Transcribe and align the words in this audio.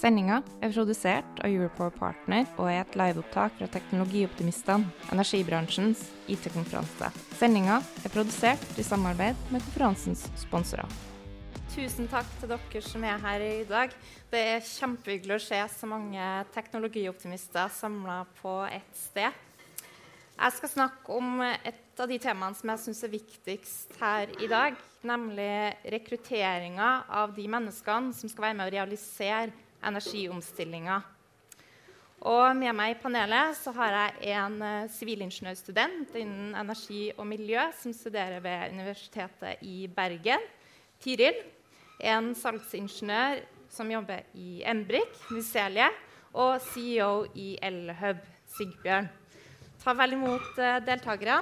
Sendinga 0.00 0.38
er 0.64 0.70
produsert 0.72 1.42
av 1.44 1.52
Europower 1.52 1.92
Partner 1.92 2.46
og 2.54 2.70
er 2.70 2.78
et 2.80 2.94
liveopptak 2.96 3.58
fra 3.58 3.66
Teknologioptimistene, 3.68 4.88
energibransjens 5.12 6.06
IT-konferanse. 6.32 7.10
Sendinga 7.36 7.82
er 8.00 8.14
produsert 8.14 8.80
i 8.80 8.86
samarbeid 8.86 9.36
med 9.52 9.60
konferansens 9.66 10.24
sponsorer. 10.40 10.88
Tusen 11.74 12.08
takk 12.08 12.32
til 12.40 12.48
dere 12.48 12.84
som 12.86 13.04
er 13.04 13.20
her 13.26 13.44
i 13.44 13.68
dag. 13.68 13.92
Det 14.32 14.42
er 14.54 14.64
kjempehyggelig 14.64 15.36
å 15.36 15.44
se 15.50 15.60
så 15.76 15.92
mange 15.92 16.32
teknologioptimister 16.56 17.68
samla 17.76 18.22
på 18.40 18.56
ett 18.72 18.96
sted. 19.04 19.46
Jeg 20.40 20.56
skal 20.56 20.76
snakke 20.78 21.12
om 21.12 21.42
et 21.44 22.00
av 22.00 22.08
de 22.08 22.16
temaene 22.16 22.56
som 22.56 22.72
jeg 22.72 22.86
syns 22.88 23.04
er 23.04 23.18
viktigst 23.20 24.00
her 24.00 24.32
i 24.40 24.48
dag, 24.48 24.80
nemlig 25.04 25.76
rekrutteringa 25.92 27.02
av 27.20 27.36
de 27.36 27.50
menneskene 27.52 28.16
som 28.16 28.32
skal 28.32 28.48
være 28.48 28.62
med 28.62 28.70
å 28.70 28.80
realisere 28.80 29.68
energiomstillinga. 29.86 31.00
Og 32.28 32.50
med 32.56 32.74
meg 32.76 32.92
i 32.92 32.98
panelet 33.00 33.56
så 33.56 33.72
har 33.72 33.94
jeg 33.96 34.34
en 34.36 34.58
sivilingeniørstudent 34.92 36.18
innen 36.20 36.52
energi 36.58 37.06
og 37.14 37.24
miljø 37.30 37.62
som 37.78 37.94
studerer 37.96 38.42
ved 38.44 38.74
Universitetet 38.74 39.62
i 39.64 39.86
Bergen, 39.88 40.44
Tiril. 41.00 41.38
En 42.00 42.34
salgsingeniør 42.36 43.40
som 43.72 43.88
jobber 43.92 44.28
i 44.36 44.60
Embrik, 44.68 45.16
Micelie, 45.32 45.88
og 46.36 46.60
CEO 46.62 47.24
i 47.34 47.54
Elhub, 47.62 48.20
Sigbjørn. 48.52 49.08
Ta 49.80 49.94
vel 49.96 50.14
imot 50.14 50.60
deltakerne. 50.86 51.40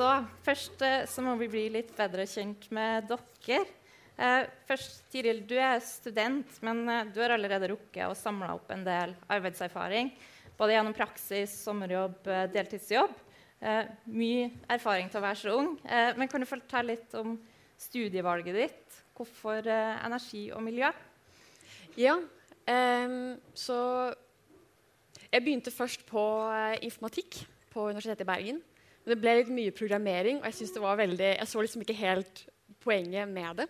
Så 0.00 0.08
først 0.40 0.80
så 1.12 1.20
må 1.20 1.34
vi 1.36 1.46
bli 1.52 1.66
litt 1.74 1.90
bedre 1.92 2.24
kjent 2.24 2.62
med 2.72 3.04
dere. 3.10 3.58
Eh, 4.16 4.46
først, 4.64 5.02
Tiril, 5.12 5.42
du 5.44 5.58
er 5.60 5.82
student, 5.84 6.54
men 6.64 7.10
du 7.12 7.18
har 7.20 7.34
allerede 7.34 7.68
rukket 7.74 8.06
å 8.06 8.16
samle 8.16 8.48
opp 8.54 8.70
en 8.72 8.86
del 8.86 9.12
arbeidserfaring. 9.28 10.08
Både 10.56 10.72
gjennom 10.72 10.96
praksis, 10.96 11.52
sommerjobb, 11.66 12.16
deltidsjobb. 12.54 13.12
Eh, 13.60 13.92
mye 14.08 14.48
erfaring 14.72 15.12
til 15.12 15.20
å 15.20 15.24
være 15.26 15.40
så 15.42 15.58
ung. 15.58 15.74
Eh, 15.84 16.14
men 16.16 16.32
kan 16.32 16.40
du 16.40 16.48
fortelle 16.48 16.94
litt 16.94 17.18
om 17.20 17.36
studievalget 17.76 18.56
ditt? 18.56 18.98
Hvorfor 19.20 19.68
energi 19.68 20.46
og 20.48 20.64
miljø? 20.64 20.88
Ja, 22.00 22.16
så 23.52 23.78
Jeg 25.30 25.44
begynte 25.44 25.70
først 25.70 26.08
på 26.08 26.22
informatikk 26.82 27.42
på 27.70 27.90
Universitetet 27.92 28.24
i 28.24 28.30
Bergen. 28.32 28.62
Det 29.10 29.18
ble 29.18 29.32
litt 29.40 29.50
mye 29.50 29.74
programmering, 29.74 30.38
og 30.38 30.46
jeg, 30.46 30.70
veldig, 30.78 31.30
jeg 31.34 31.50
så 31.50 31.62
liksom 31.64 31.82
ikke 31.82 31.98
helt 31.98 32.44
poenget 32.78 33.26
med 33.28 33.56
det. 33.58 33.66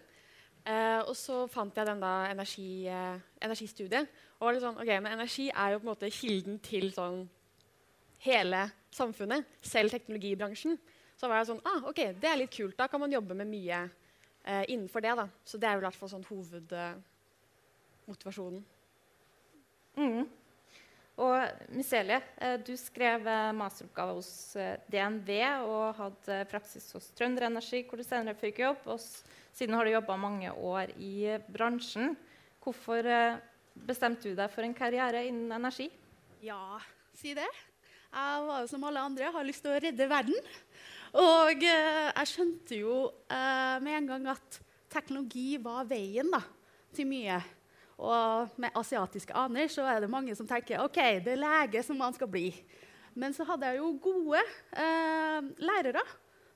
Eh, 0.69 1.01
og 1.09 1.17
så 1.17 1.47
fant 1.49 1.77
jeg 1.77 1.87
den 1.89 2.01
da 2.03 2.27
energi, 2.29 2.87
eh, 2.93 3.17
energistudiet. 3.41 4.09
Og 4.41 4.61
sånn, 4.61 4.77
ok, 4.77 5.01
men 5.01 5.13
energi 5.15 5.49
er 5.49 5.71
jo 5.73 5.79
på 5.81 5.87
en 5.87 5.93
måte 5.95 6.11
kilden 6.13 6.59
til 6.65 6.93
sånn 6.93 7.29
hele 8.25 8.71
samfunnet, 8.93 9.45
selv 9.65 9.91
teknologibransjen. 9.95 10.79
Så 11.17 11.29
var 11.29 11.37
jeg 11.41 11.47
sånn 11.51 11.67
ah, 11.69 11.83
ok, 11.89 12.01
det 12.21 12.29
er 12.29 12.37
litt 12.41 12.55
kult. 12.55 12.77
Da 12.77 12.87
kan 12.89 13.01
man 13.01 13.13
jobbe 13.13 13.35
med 13.37 13.47
mye 13.49 13.91
eh, 14.45 14.65
innenfor 14.69 15.01
det. 15.05 15.17
da. 15.17 15.29
Så 15.45 15.59
det 15.61 15.69
er 15.69 15.75
jo 15.77 15.81
i 15.83 15.87
hvert 15.87 16.01
fall 16.01 16.13
sånn 16.13 16.29
hovedmotivasjonen. 16.29 18.65
Mm. 19.97 20.25
Og 21.21 21.69
Miselie, 21.77 22.17
du 22.65 22.73
skrev 22.81 23.27
masteroppgave 23.53 24.15
hos 24.17 24.57
DNV 24.89 25.29
og 25.69 25.99
hadde 25.99 26.39
praksis 26.49 26.87
hos 26.97 27.11
Trønder 27.13 27.45
Energi, 27.51 27.83
hvor 27.85 28.01
du 28.01 28.07
senere 28.07 28.39
fikk 28.41 28.63
jobb. 28.63 28.87
Og 28.95 29.03
siden 29.53 29.77
har 29.77 29.85
du 29.85 29.93
jobba 29.93 30.17
mange 30.17 30.49
år 30.55 30.95
i 30.97 31.37
bransjen. 31.53 32.15
Hvorfor 32.65 33.05
bestemte 33.77 34.33
du 34.33 34.39
deg 34.39 34.49
for 34.55 34.65
en 34.65 34.77
karriere 34.77 35.27
innen 35.29 35.53
energi? 35.53 35.91
Ja, 36.41 36.81
si 37.13 37.37
det. 37.37 37.49
Jeg 38.11 38.49
var 38.49 38.65
jo 38.65 38.73
som 38.73 38.89
alle 38.89 39.05
andre, 39.05 39.29
har 39.37 39.45
lyst 39.47 39.61
til 39.67 39.77
å 39.77 39.85
redde 39.85 40.09
verden. 40.09 40.51
Og 41.21 41.63
jeg 41.69 42.33
skjønte 42.33 42.81
jo 42.81 42.97
med 43.29 43.93
en 43.99 44.13
gang 44.15 44.29
at 44.33 44.61
teknologi 44.91 45.51
var 45.61 45.85
veien 45.91 46.33
da, 46.33 46.41
til 46.97 47.13
mye. 47.13 47.43
Og 48.01 48.55
med 48.61 48.73
asiatiske 48.79 49.35
aner 49.37 49.69
så 49.73 49.85
er 49.85 50.01
det 50.01 50.13
mange 50.13 50.35
som 50.37 50.49
tenker 50.49 50.81
ok, 50.81 51.01
det 51.25 51.35
er 51.35 51.43
lege 51.43 51.83
som 51.85 51.99
man 52.01 52.17
skal 52.17 52.31
bli. 52.33 52.49
Men 53.19 53.35
så 53.37 53.45
hadde 53.45 53.69
jeg 53.69 53.81
jo 53.81 53.93
gode 54.01 54.41
eh, 54.41 55.41
lærere 55.61 56.05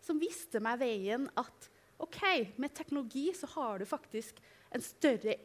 som 0.05 0.21
viste 0.21 0.61
meg 0.63 0.81
veien 0.81 1.27
at 1.41 1.69
ok, 2.01 2.57
med 2.61 2.75
teknologi 2.77 3.29
så 3.37 3.49
har 3.55 3.81
du 3.81 3.89
faktisk 3.89 4.41
en 4.75 4.83
større 4.85 5.37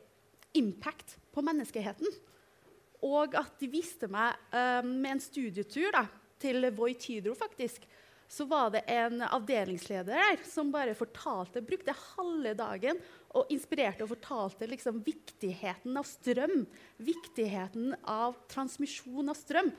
impact 0.57 1.17
på 1.33 1.43
menneskeheten. 1.45 2.07
Og 3.05 3.35
at 3.39 3.59
de 3.61 3.69
viste 3.71 4.09
meg 4.11 4.35
eh, 4.51 4.81
med 4.85 5.17
en 5.17 5.23
studietur 5.23 5.91
da, 5.95 6.05
til 6.39 6.69
Voit 6.75 7.03
Hydro 7.09 7.35
faktisk, 7.35 7.83
så 8.29 8.45
var 8.45 8.69
det 8.71 8.83
en 8.93 9.23
avdelingsleder 9.25 10.13
der 10.13 10.43
som 10.45 10.69
bare 10.71 10.93
fortalte, 10.95 11.65
brukte 11.65 11.95
halve 12.15 12.53
dagen 12.55 12.99
og 13.37 13.51
inspirerte 13.53 14.05
og 14.05 14.13
fortalte 14.15 14.67
liksom 14.69 15.03
viktigheten 15.05 15.97
av 15.99 16.07
strøm. 16.07 16.63
Viktigheten 16.97 17.93
av 18.09 18.37
transmisjon 18.49 19.29
av 19.29 19.37
strøm. 19.37 19.71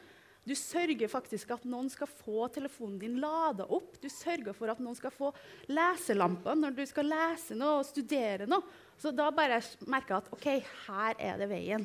Du 0.46 0.54
sørger 0.56 1.10
faktisk 1.10 1.50
at 1.52 1.66
noen 1.68 1.90
skal 1.92 2.08
få 2.08 2.46
telefonen 2.54 2.98
din 3.02 3.18
lada 3.20 3.66
opp. 3.68 3.98
Du 4.00 4.08
sørger 4.10 4.56
for 4.56 4.72
at 4.72 4.80
noen 4.80 4.96
skal 4.96 5.12
få 5.12 5.32
leselamper 5.68 6.56
når 6.56 6.78
du 6.78 6.84
skal 6.88 7.10
lese 7.10 7.58
noe 7.58 7.82
og 7.82 7.88
studere 7.88 8.48
noe. 8.48 8.64
Så 9.00 9.12
da 9.12 9.28
bare 9.34 9.60
merka 9.90 10.16
jeg 10.16 10.24
at 10.24 10.32
OK, 10.36 10.48
her 10.86 11.20
er 11.20 11.42
det 11.42 11.50
veien. 11.50 11.84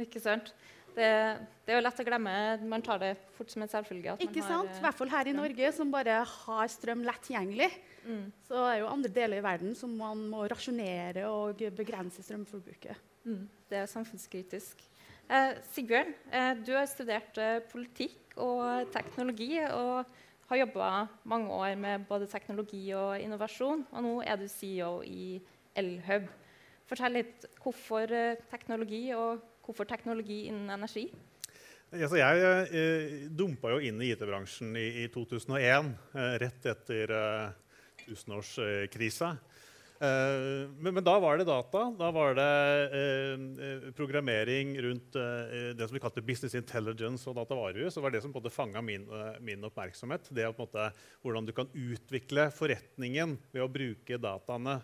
Ikke 0.00 0.22
sant? 0.22 0.52
Det, 0.92 1.08
det, 1.64 1.72
er 1.72 1.78
jo 1.78 1.84
lett 1.84 2.00
å 2.02 2.06
glemme. 2.06 2.34
Man 2.68 2.84
tar 2.84 3.00
det 3.00 3.12
fort 3.36 3.52
som 3.52 3.64
en 3.64 3.70
selvfølge. 3.70 4.16
Ikke 4.26 4.44
sant? 4.44 4.72
I 4.76 4.84
hvert 4.84 4.98
fall 4.98 5.12
her 5.12 5.30
i 5.30 5.34
Norge, 5.36 5.72
som 5.76 5.92
bare 5.92 6.18
har 6.28 6.72
strøm 6.72 7.04
lett 7.06 7.22
tilgjengelig. 7.26 7.70
Mm. 8.04 8.26
Så 8.46 8.58
er 8.60 8.74
det 8.74 8.82
jo 8.82 8.90
andre 8.92 9.12
deler 9.14 9.40
i 9.40 9.46
verden 9.46 9.76
som 9.78 9.94
man 9.96 10.26
må 10.32 10.44
rasjonere 10.52 11.28
og 11.30 11.62
begrense 11.78 12.24
strømforbruket. 12.26 13.08
Mm. 13.24 13.46
Det 13.70 13.80
er 13.80 13.90
samfunnskritisk. 13.90 14.82
Eh, 15.32 15.54
Sigbjørn, 15.72 16.12
eh, 16.34 16.52
du 16.66 16.74
har 16.76 16.88
studert 16.90 17.38
eh, 17.40 17.62
politikk 17.70 18.36
og 18.42 18.90
teknologi 18.92 19.54
og 19.70 20.04
har 20.50 20.60
jobba 20.60 20.88
mange 21.24 21.48
år 21.54 21.76
med 21.80 22.04
både 22.08 22.28
teknologi 22.28 22.84
og 22.96 23.16
innovasjon. 23.22 23.86
Og 23.92 24.04
nå 24.04 24.14
er 24.26 24.36
du 24.36 24.48
CEO 24.50 24.98
i 25.06 25.38
Elhub. 25.78 26.28
Fortell 26.90 27.16
litt 27.16 27.46
hvorfor 27.62 28.12
eh, 28.12 28.40
teknologi 28.50 29.06
og 29.16 29.40
Hvorfor 29.62 29.86
teknologi 29.88 30.44
innen 30.50 30.70
energi? 30.74 31.06
Jeg 31.92 32.44
eh, 32.72 33.16
dumpa 33.36 33.74
jo 33.74 33.82
inn 33.84 34.00
i 34.00 34.14
IT-bransjen 34.14 34.72
i, 34.80 34.86
i, 35.04 35.08
2001, 35.12 35.90
eh, 36.16 36.36
rett 36.40 36.68
etter 36.72 37.12
eh, 37.12 37.74
tusenårskrisa. 38.06 39.34
Eh, 40.02 40.70
men, 40.78 40.94
men, 40.96 41.04
da 41.04 41.14
var 41.22 41.38
det 41.38 41.46
data. 41.46 41.84
Da 41.98 42.08
var 42.10 42.34
det 42.34 42.46
eh, 42.98 43.90
programmering 43.94 44.72
rundt 44.82 45.18
eh, 45.20 45.68
det 45.78 45.86
som 45.86 45.94
vi 45.94 46.02
kalte 46.02 46.24
business 46.26 46.56
intelligence 46.58 47.28
og 47.30 47.36
datavarehus. 47.38 47.94
Det 47.94 48.02
var 48.02 48.14
det 48.14 48.22
som 48.24 48.34
fanga 48.50 48.82
min, 48.82 49.06
min, 49.40 49.68
oppmerksomhet. 49.68 50.32
Det 50.34 50.48
måte, 50.58 50.88
Hvordan 51.22 51.46
du 51.46 51.52
kan 51.54 51.70
utvikle 51.70 52.48
forretningen 52.50 53.36
ved 53.52 53.62
å 53.62 53.70
bruke 53.70 54.18
dataene 54.18 54.80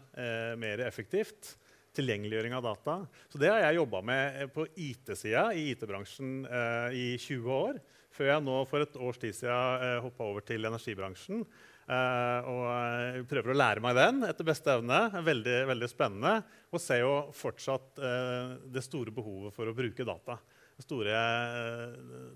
mer 0.60 0.86
effektivt 0.86 1.56
tilgjengeliggjøring 1.96 2.56
av 2.58 2.66
data. 2.66 2.98
Så 3.32 3.40
det 3.40 3.52
har 3.52 3.62
jeg 3.64 3.78
jobba 3.80 4.02
med 4.10 4.42
eh, 4.42 4.50
på 4.52 4.66
IT-sida 4.74 5.48
i 5.56 5.70
IT-bransjen 5.72 6.42
eh, 6.44 6.98
i 6.98 7.08
20 7.16 7.54
år. 7.54 7.80
Før 8.14 8.32
jeg 8.32 8.44
nå 8.44 8.60
for 8.68 8.84
et 8.84 9.00
års 9.08 9.20
tid 9.22 9.36
siden 9.36 9.88
eh, 9.88 9.98
hoppa 10.04 10.28
over 10.28 10.44
til 10.46 10.68
energibransjen. 10.68 11.44
Eh, 11.88 12.48
og 12.52 12.64
eh, 12.68 13.22
prøver 13.28 13.54
å 13.54 13.56
lære 13.56 13.80
meg 13.80 13.96
den 13.96 14.20
etter 14.28 14.46
beste 14.46 14.74
evne. 14.76 15.00
Veldig, 15.24 15.58
veldig 15.70 15.88
spennende. 15.88 16.34
Og 16.68 16.82
ser 16.82 17.00
jo 17.00 17.12
fortsatt 17.36 18.02
eh, 18.04 18.56
det 18.74 18.84
store 18.84 19.14
behovet 19.14 19.56
for 19.56 19.70
å 19.70 19.76
bruke 19.76 20.06
data. 20.08 20.36
Den 20.78 20.86
store, 20.86 21.20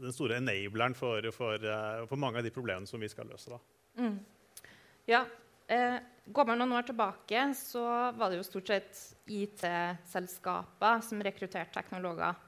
den 0.03 0.15
store 0.15 0.41
enableren 0.41 0.97
for, 0.99 1.29
for, 1.31 1.63
for, 2.09 2.19
mange 2.19 2.41
av 2.41 2.47
de 2.47 2.51
problemene 2.51 2.91
som 2.91 2.99
vi 2.99 3.11
skal 3.13 3.29
løse. 3.31 3.55
Mm. 3.95 4.17
Ja, 5.07 5.21
går 6.25 6.47
man 6.47 6.61
noen 6.63 6.77
år 6.79 6.87
tilbake, 6.87 7.45
så 7.59 7.83
var 8.15 8.31
det 8.31 8.39
jo 8.39 8.47
stort 8.47 8.71
sett 8.71 9.01
IT-selskaper 9.27 11.03
som 11.05 11.23
rekrutterte 11.25 11.75
teknologer. 11.75 12.39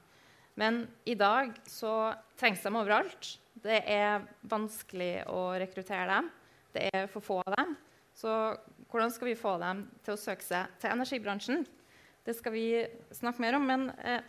Men 0.54 0.84
i 1.04 1.16
dag 1.18 1.56
så 1.66 2.14
trengs 2.38 2.62
de 2.62 2.70
overalt. 2.70 3.32
Det 3.54 3.80
er 3.90 4.22
vanskelig 4.46 5.24
å 5.30 5.48
rekruttere 5.58 6.06
dem. 6.10 6.30
Det 6.74 6.86
er 6.94 7.08
for 7.10 7.24
få 7.24 7.40
av 7.42 7.56
dem. 7.56 7.74
Så 8.14 8.30
hvordan 8.90 9.10
skal 9.10 9.32
vi 9.32 9.38
få 9.38 9.56
dem 9.62 9.84
til 10.06 10.14
å 10.14 10.20
søke 10.20 10.46
seg 10.46 10.78
til 10.78 10.94
energibransjen? 10.94 11.66
Det 12.24 12.36
skal 12.38 12.54
vi 12.54 12.68
snakke 13.14 13.42
mer 13.42 13.58
om. 13.58 13.66
Men 13.66 13.88
eh, 14.06 14.22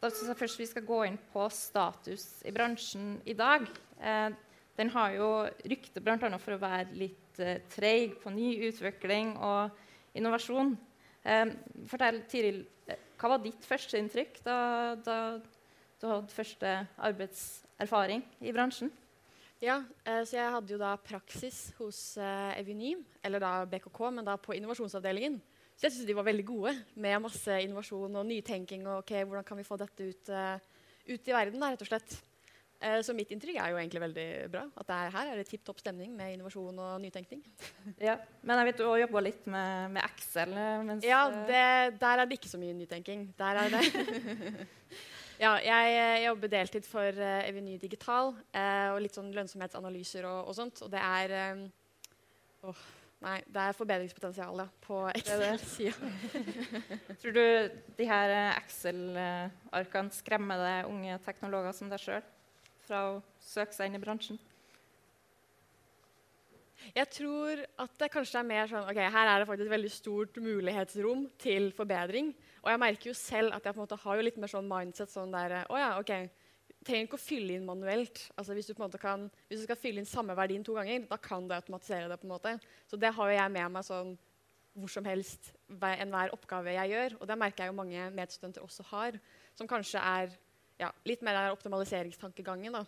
da 0.00 0.08
syns 0.08 0.32
jeg 0.32 0.40
først 0.40 0.62
vi 0.62 0.70
skal 0.70 0.88
gå 0.88 1.02
inn 1.08 1.20
på 1.32 1.44
status 1.52 2.26
i 2.48 2.54
bransjen 2.56 3.18
i 3.28 3.36
dag. 3.36 3.68
Eh, 4.00 4.30
den 4.76 4.92
har 4.92 5.12
jo 5.16 5.28
rykte 5.68 6.02
bl.a. 6.04 6.16
for 6.40 6.56
å 6.56 6.60
være 6.60 6.96
litt 6.96 7.25
eh, 7.42 7.62
treig 7.72 8.16
på 8.22 8.32
ny 8.34 8.52
utvikling 8.68 9.34
og 9.42 9.74
innovasjon. 10.16 10.74
Eh, 11.26 11.52
fortell, 11.90 12.22
Tiril, 12.30 12.62
eh, 12.88 13.00
hva 13.18 13.32
var 13.34 13.42
ditt 13.44 13.64
første 13.66 13.98
inntrykk 14.00 14.40
da, 14.44 14.58
da 15.00 15.16
du 16.00 16.06
hadde 16.06 16.34
første 16.34 16.76
arbeidserfaring 17.08 18.22
i 18.44 18.54
bransjen? 18.54 18.92
Ja, 19.62 19.80
eh, 20.04 20.22
så 20.28 20.36
jeg 20.36 20.52
hadde 20.52 20.74
jo 20.74 20.80
da 20.80 20.92
praksis 21.00 21.70
hos 21.78 22.00
eh, 22.20 22.60
Eveny, 22.60 22.94
eller 23.24 23.42
da 23.42 23.52
BKK, 23.64 24.00
men 24.18 24.26
da 24.26 24.36
på 24.36 24.54
innovasjonsavdelingen. 24.56 25.40
Så 25.76 25.88
jeg 25.88 25.96
syns 25.96 26.08
de 26.08 26.16
var 26.16 26.28
veldig 26.28 26.44
gode 26.48 26.72
med 26.94 27.20
masse 27.24 27.58
innovasjon 27.64 28.20
og 28.20 28.26
nytenking. 28.28 28.86
og 28.88 29.02
ok, 29.02 29.18
hvordan 29.24 29.44
kan 29.44 29.58
vi 29.60 29.64
få 29.66 29.76
dette 29.80 30.08
ut, 30.08 30.30
ut 31.08 31.28
i 31.28 31.34
verden, 31.36 31.60
da, 31.60 31.72
rett 31.72 31.84
og 31.84 31.90
slett. 31.90 32.16
Uh, 32.76 32.98
så 33.00 33.14
mitt 33.16 33.30
inntrykk 33.32 33.56
er 33.56 33.72
jo 33.72 33.78
egentlig 33.80 34.02
veldig 34.02 34.26
bra. 34.52 34.66
At 34.82 34.90
er, 34.92 35.12
her 35.14 35.30
er 35.32 35.40
det 35.40 35.46
tipp 35.48 35.64
topp 35.64 35.80
stemning 35.80 36.12
med 36.16 36.34
innovasjon 36.34 36.76
og 36.76 36.98
nytenkning. 37.00 37.40
ja, 38.08 38.18
Men 38.42 38.60
jeg 38.60 38.70
vet 38.70 38.80
du 38.82 38.86
har 38.88 39.02
jobba 39.06 39.22
litt 39.24 39.46
med, 39.48 39.94
med, 39.96 40.02
Excel? 40.10 40.52
Mens, 40.84 41.06
ja, 41.06 41.22
det, 41.48 41.62
der 42.02 42.22
er 42.22 42.28
det 42.28 42.36
ikke 42.40 42.52
så 42.52 42.60
mye 42.60 42.76
nytenking. 42.76 43.30
Der 43.38 43.62
er 43.64 43.72
det 43.76 43.84
Ja, 45.36 45.58
jeg, 45.60 45.88
jeg, 45.92 46.20
jobber 46.26 46.48
deltid 46.48 46.86
for 46.88 47.18
uh, 47.20 47.40
Eveny 47.44 47.74
Digital 47.80 48.30
uh, 48.32 48.88
og 48.94 49.02
litt 49.04 49.16
sånn 49.16 49.34
lønnsomhetsanalyser 49.36 50.24
og, 50.28 50.46
og 50.48 50.56
sånt. 50.56 50.80
Og 50.84 50.92
det 50.92 51.02
er 51.02 51.34
um, 51.56 51.66
oh, 52.70 52.86
Nei, 53.24 53.38
det 53.48 53.60
er 53.62 53.76
forbedringspotensial 53.76 54.60
på 54.84 54.98
Excel-sida. 55.16 56.10
Tror 57.22 57.32
du 57.32 57.44
de 57.96 58.08
her 58.08 58.32
eh, 58.34 58.58
Excel-arkene 58.60 60.12
skremmer 60.12 60.60
deg 60.60 60.90
unge 60.90 61.16
teknologer 61.24 61.72
som 61.74 61.88
deg 61.90 62.02
sjøl 62.02 62.26
fra 62.86 63.02
å 63.10 63.16
søke 63.42 63.74
seg 63.76 63.90
inn 63.90 63.98
i 63.98 64.02
bransjen? 64.02 64.38
Jeg 66.94 67.08
tror 67.10 67.62
at 67.82 67.94
det 67.98 68.10
kanskje 68.12 68.40
er 68.40 68.46
mer 68.46 68.68
sånn 68.70 68.86
ok, 68.86 68.98
Her 69.10 69.30
er 69.30 69.40
det 69.40 69.48
faktisk 69.48 69.66
et 69.66 69.74
veldig 69.74 69.92
stort 69.92 70.36
mulighetsrom 70.42 71.24
til 71.40 71.70
forbedring. 71.76 72.32
Og 72.62 72.70
jeg 72.70 72.82
merker 72.82 73.10
jo 73.10 73.16
selv 73.16 73.56
at 73.56 73.64
jeg 73.64 73.74
på 73.74 73.80
en 73.80 73.84
måte 73.84 73.98
har 74.02 74.18
jo 74.18 74.26
litt 74.26 74.38
mer 74.42 74.52
sånn 74.52 74.68
mindset 74.70 75.12
sånn 75.12 75.34
der 75.34 75.62
Å 75.64 75.80
ja, 75.80 75.90
OK. 76.00 76.12
Trenger 76.86 77.08
ikke 77.08 77.18
å 77.18 77.22
fylle 77.22 77.56
inn 77.56 77.66
manuelt. 77.66 78.20
Altså 78.38 78.54
hvis, 78.54 78.68
du 78.68 78.76
på 78.76 78.82
en 78.82 78.86
måte 78.86 79.02
kan, 79.02 79.26
hvis 79.48 79.62
du 79.62 79.66
skal 79.66 79.80
fylle 79.80 80.02
inn 80.02 80.08
samme 80.08 80.36
verdien 80.38 80.62
to 80.66 80.76
ganger, 80.76 81.08
da 81.10 81.18
kan 81.18 81.48
du 81.48 81.54
automatisere 81.56 82.10
det. 82.12 82.20
på 82.20 82.28
en 82.28 82.34
måte. 82.36 82.54
Så 82.86 82.98
det 83.00 83.10
har 83.16 83.32
jo 83.32 83.38
jeg 83.40 83.54
med 83.56 83.74
meg 83.74 83.86
sånn 83.86 84.14
hvor 84.76 84.92
som 84.92 85.06
helst 85.08 85.54
enhver 85.72 86.34
oppgave 86.36 86.74
jeg 86.76 86.92
gjør. 86.92 87.16
Og 87.18 87.30
det 87.30 87.38
merker 87.40 87.64
jeg 87.64 87.72
jo 87.72 87.78
mange 87.80 88.10
medstudenter 88.14 88.62
også 88.62 88.84
har, 88.92 89.16
som 89.56 89.68
kanskje 89.70 90.02
er 90.02 90.34
ja, 90.80 90.92
litt 91.08 91.24
mer 91.24 91.38
der 91.38 91.56
optimaliseringstankegangen. 91.56 92.72
da. 92.72 92.84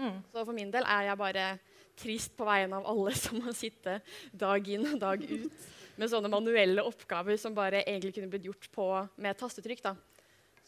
Mm. 0.00 0.22
Så 0.32 0.44
for 0.44 0.56
min 0.56 0.72
del 0.72 0.86
er 0.88 1.10
jeg 1.10 1.20
bare 1.20 1.46
trist 1.98 2.36
på 2.36 2.46
vegne 2.48 2.80
av 2.80 2.88
alle 2.88 3.14
som 3.24 3.38
må 3.42 3.52
sitte 3.56 4.00
dag 4.32 4.68
inn 4.68 4.88
og 4.94 5.00
dag 5.02 5.22
ut 5.22 5.70
med 6.00 6.08
sånne 6.08 6.30
manuelle 6.32 6.84
oppgaver 6.88 7.36
som 7.36 7.54
bare 7.54 7.82
egentlig 7.84 8.14
kunne 8.16 8.30
blitt 8.32 8.48
gjort 8.48 8.68
på, 8.72 8.86
med 9.20 9.38
tastetrykk. 9.38 9.82
da. 9.84 9.96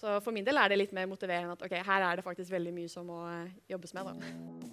Så 0.01 0.19
for 0.25 0.35
min 0.35 0.47
del 0.47 0.59
er 0.59 0.71
det 0.71 0.81
litt 0.81 0.95
mer 0.97 1.07
motiverende 1.07 1.55
at 1.55 1.63
ok, 1.65 1.77
her 1.87 2.05
er 2.09 2.19
det 2.19 2.25
faktisk 2.27 2.51
veldig 2.55 2.73
mye 2.75 2.91
som 2.91 3.07
må 3.09 3.21
eh, 3.31 3.53
jobbes 3.71 3.95
med. 3.95 4.11
da. 4.11 4.65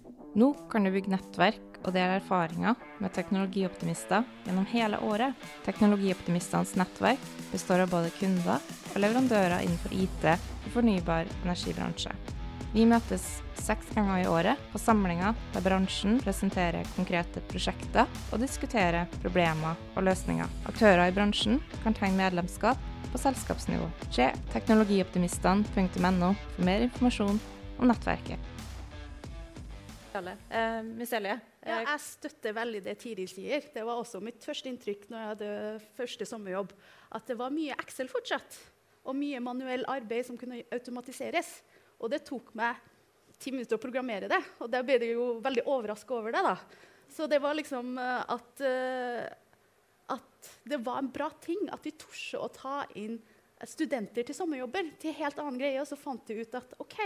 Nå 0.41 0.47
kan 0.71 0.85
du 0.87 0.91
bygge 0.93 1.11
nettverk 1.11 1.81
og 1.81 1.91
dele 1.91 2.17
erfaringer 2.21 2.77
med 3.03 3.13
teknologioptimister 3.13 4.23
gjennom 4.45 4.67
hele 4.71 4.99
året. 5.03 5.35
Teknologioptimistenes 5.65 6.73
nettverk 6.79 7.29
består 7.51 7.83
av 7.83 7.91
både 7.91 8.13
kunder 8.15 8.63
og 8.93 8.99
leverandører 9.03 9.59
innenfor 9.65 9.93
IT 9.97 10.27
og 10.31 10.69
fornybar 10.77 11.29
energibransje. 11.43 12.15
Vi 12.71 12.87
møtes 12.87 13.27
seks 13.61 13.91
ganger 13.95 14.23
i 14.23 14.27
året 14.29 14.61
på 14.71 14.81
samlinger 14.81 15.37
der 15.53 15.65
bransjen 15.65 16.17
presenterer 16.23 16.87
konkrete 16.95 17.43
prosjekter 17.51 18.09
og 18.31 18.41
diskuterer 18.41 19.09
problemer 19.21 19.79
og 19.95 20.07
løsninger. 20.07 20.49
Aktører 20.69 21.07
i 21.07 21.15
bransjen 21.15 21.61
kan 21.83 21.95
tegne 21.97 22.19
medlemskap 22.19 22.81
på 23.11 23.21
selskapsnivå. 23.21 23.89
Se 24.09 24.31
teknologioptimistene.no 24.53 26.33
for 26.55 26.65
mer 26.67 26.87
informasjon 26.87 27.39
om 27.77 27.87
nettverket. 27.91 28.51
Eh, 30.11 30.83
Miss 30.83 31.13
Ja, 31.13 31.37
jeg 31.61 31.99
støtter 32.01 32.55
veldig 32.57 32.81
det 32.83 32.97
Tiril 32.99 33.29
sier. 33.29 33.63
Det 33.73 33.83
var 33.85 33.99
også 34.01 34.19
mitt 34.23 34.43
første 34.43 34.69
inntrykk 34.71 35.05
når 35.11 35.19
jeg 35.19 35.29
hadde 35.31 35.49
første 35.97 36.25
sommerjobb. 36.25 36.73
At 37.13 37.27
det 37.29 37.37
var 37.39 37.53
mye 37.53 37.77
Excel 37.83 38.09
fortsatt. 38.11 38.57
Og 39.05 39.15
mye 39.17 39.39
manuell 39.39 39.85
arbeid 39.89 40.25
som 40.27 40.39
kunne 40.41 40.63
automatiseres. 40.73 41.61
Og 42.01 42.09
det 42.11 42.23
tok 42.25 42.49
meg 42.57 42.81
ti 43.41 43.53
minutter 43.53 43.77
å 43.77 43.81
programmere 43.81 44.29
det. 44.31 44.39
Og 44.61 44.71
da 44.71 44.83
ble 44.85 44.99
jeg 45.01 45.15
jo 45.15 45.27
veldig 45.43 45.65
overraska 45.65 46.17
over 46.17 46.35
det. 46.35 46.43
da. 46.45 46.55
Så 47.11 47.27
det 47.27 47.41
var 47.43 47.57
liksom 47.57 47.97
uh, 47.99 48.21
at, 48.31 48.63
uh, 48.63 50.15
at 50.15 50.51
det 50.69 50.79
var 50.85 51.01
en 51.01 51.11
bra 51.11 51.29
ting 51.43 51.67
at 51.73 51.83
vi 51.85 51.95
torde 51.99 52.41
å 52.45 52.51
ta 52.55 52.81
inn 52.99 53.19
studenter 53.67 54.25
til 54.25 54.35
sommerjobber. 54.35 54.93
til 55.01 55.13
helt 55.13 55.37
annen 55.39 55.59
greie, 55.59 55.81
Og 55.81 55.87
så 55.89 55.99
fant 55.99 56.25
de 56.27 56.39
ut 56.41 56.55
at 56.57 56.73
ok, 56.81 56.97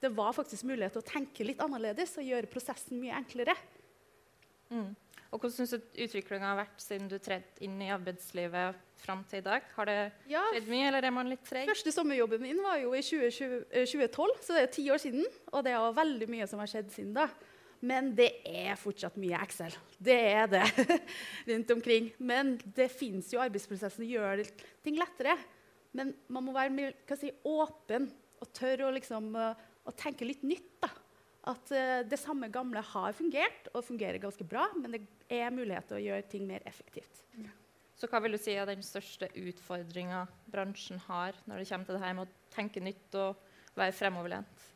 det 0.00 0.12
var 0.14 0.36
faktisk 0.36 0.68
mulighet 0.68 0.94
til 0.94 1.02
å 1.02 1.08
tenke 1.08 1.46
litt 1.46 1.62
annerledes 1.64 2.18
og 2.20 2.28
gjøre 2.28 2.50
prosessen 2.52 3.00
mye 3.00 3.16
enklere. 3.16 3.56
Mm. 4.70 4.92
Og 5.32 5.40
Hvordan 5.40 5.54
syns 5.56 5.74
du 5.74 6.02
utviklinga 6.04 6.52
har 6.52 6.58
vært 6.60 6.82
siden 6.82 7.08
du 7.10 7.16
tredde 7.22 7.64
inn 7.64 7.76
i 7.82 7.90
arbeidslivet 7.92 8.78
fram 9.02 9.24
til 9.28 9.42
i 9.42 9.46
dag? 9.46 9.66
Har 9.74 9.88
det 9.88 9.98
ja. 10.30 10.44
skjedd 10.52 10.70
mye, 10.70 10.86
eller 10.88 11.08
er 11.08 11.14
man 11.14 11.30
litt 11.30 11.44
treg? 11.46 11.66
Første 11.70 11.92
sommerjobben 11.94 12.44
min 12.44 12.62
var 12.64 12.78
jo 12.82 12.94
i 12.96 13.02
20, 13.04 13.66
2012, 13.72 14.06
eh, 14.30 14.40
så 14.46 14.56
det 14.56 14.62
er 14.62 14.72
ti 14.76 14.86
år 14.94 15.02
siden. 15.02 15.26
Og 15.52 15.66
det 15.66 15.74
er 15.74 15.98
veldig 15.98 16.30
mye 16.32 16.48
som 16.50 16.62
har 16.62 16.70
skjedd 16.70 16.92
siden 16.94 17.14
da. 17.16 17.28
Men 17.86 18.12
det 18.16 18.30
er 18.48 18.78
fortsatt 18.80 19.18
mye 19.20 19.40
Excel. 19.44 19.74
Det 19.98 20.16
er 20.30 20.46
det 20.50 20.64
rundt 21.50 21.74
omkring. 21.74 22.12
Men 22.18 22.54
det 22.76 22.88
fins 22.94 23.32
jo 23.34 23.42
arbeidsprosesser 23.42 23.98
som 23.98 24.06
gjør 24.06 24.46
ting 24.86 25.00
lettere. 25.00 25.36
Men 25.96 26.14
man 26.32 26.46
må 26.46 26.54
være 26.56 26.92
si, 27.18 27.32
åpen 27.48 28.08
og 28.40 28.52
tørre 28.56 28.88
å, 28.88 28.94
liksom, 28.94 29.34
eh, 29.40 29.66
å 29.86 29.96
tenke 29.96 30.28
litt 30.28 30.46
nytt. 30.46 30.70
da 30.80 30.92
at 31.46 31.72
uh, 31.74 32.00
det 32.08 32.18
samme 32.20 32.48
gamle 32.52 32.82
har 32.82 33.14
fungert 33.16 33.70
og 33.72 33.84
fungerer 33.86 34.18
ganske 34.22 34.46
bra, 34.48 34.66
men 34.74 34.96
det 34.96 35.02
er 35.32 35.54
mulighet 35.54 35.88
til 35.90 36.00
å 36.00 36.04
gjøre 36.04 36.28
ting 36.30 36.46
mer 36.48 36.64
effektivt. 36.68 37.22
Ja. 37.38 37.52
Så 37.96 38.08
hva 38.12 38.20
vil 38.20 38.36
du 38.36 38.40
si 38.40 38.52
er 38.52 38.68
den 38.68 38.84
største 38.84 39.30
utfordringa 39.40 40.26
bransjen 40.52 41.00
har 41.06 41.36
når 41.48 41.62
det 41.62 41.68
kommer 41.70 41.88
til 41.88 41.96
det 41.96 42.02
her 42.02 42.16
med 42.18 42.26
å 42.26 42.50
tenke 42.52 42.82
nytt 42.84 43.16
og 43.16 43.38
være 43.78 43.94
fremoverlent? 43.96 44.66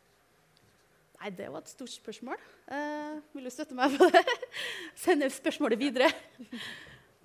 Nei, 1.21 1.29
Det 1.37 1.51
var 1.53 1.61
et 1.61 1.69
stort 1.69 1.93
spørsmål. 1.93 2.39
Uh, 2.65 3.19
vil 3.35 3.45
du 3.45 3.51
støtte 3.53 3.77
meg 3.77 3.93
på 3.93 4.07
det? 4.09 4.23
Sende 5.03 5.29
spørsmålet 5.29 5.77
videre. 5.77 6.09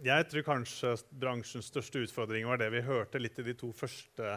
Jeg 0.05 0.27
tror 0.29 0.45
kanskje 0.45 0.93
bransjens 1.17 1.71
største 1.73 2.03
utfordring 2.05 2.45
var 2.45 2.61
det 2.61 2.69
vi 2.75 2.85
hørte 2.85 3.23
litt 3.23 3.39
i 3.41 3.47
de 3.47 3.55
to 3.57 3.71
første 3.73 4.35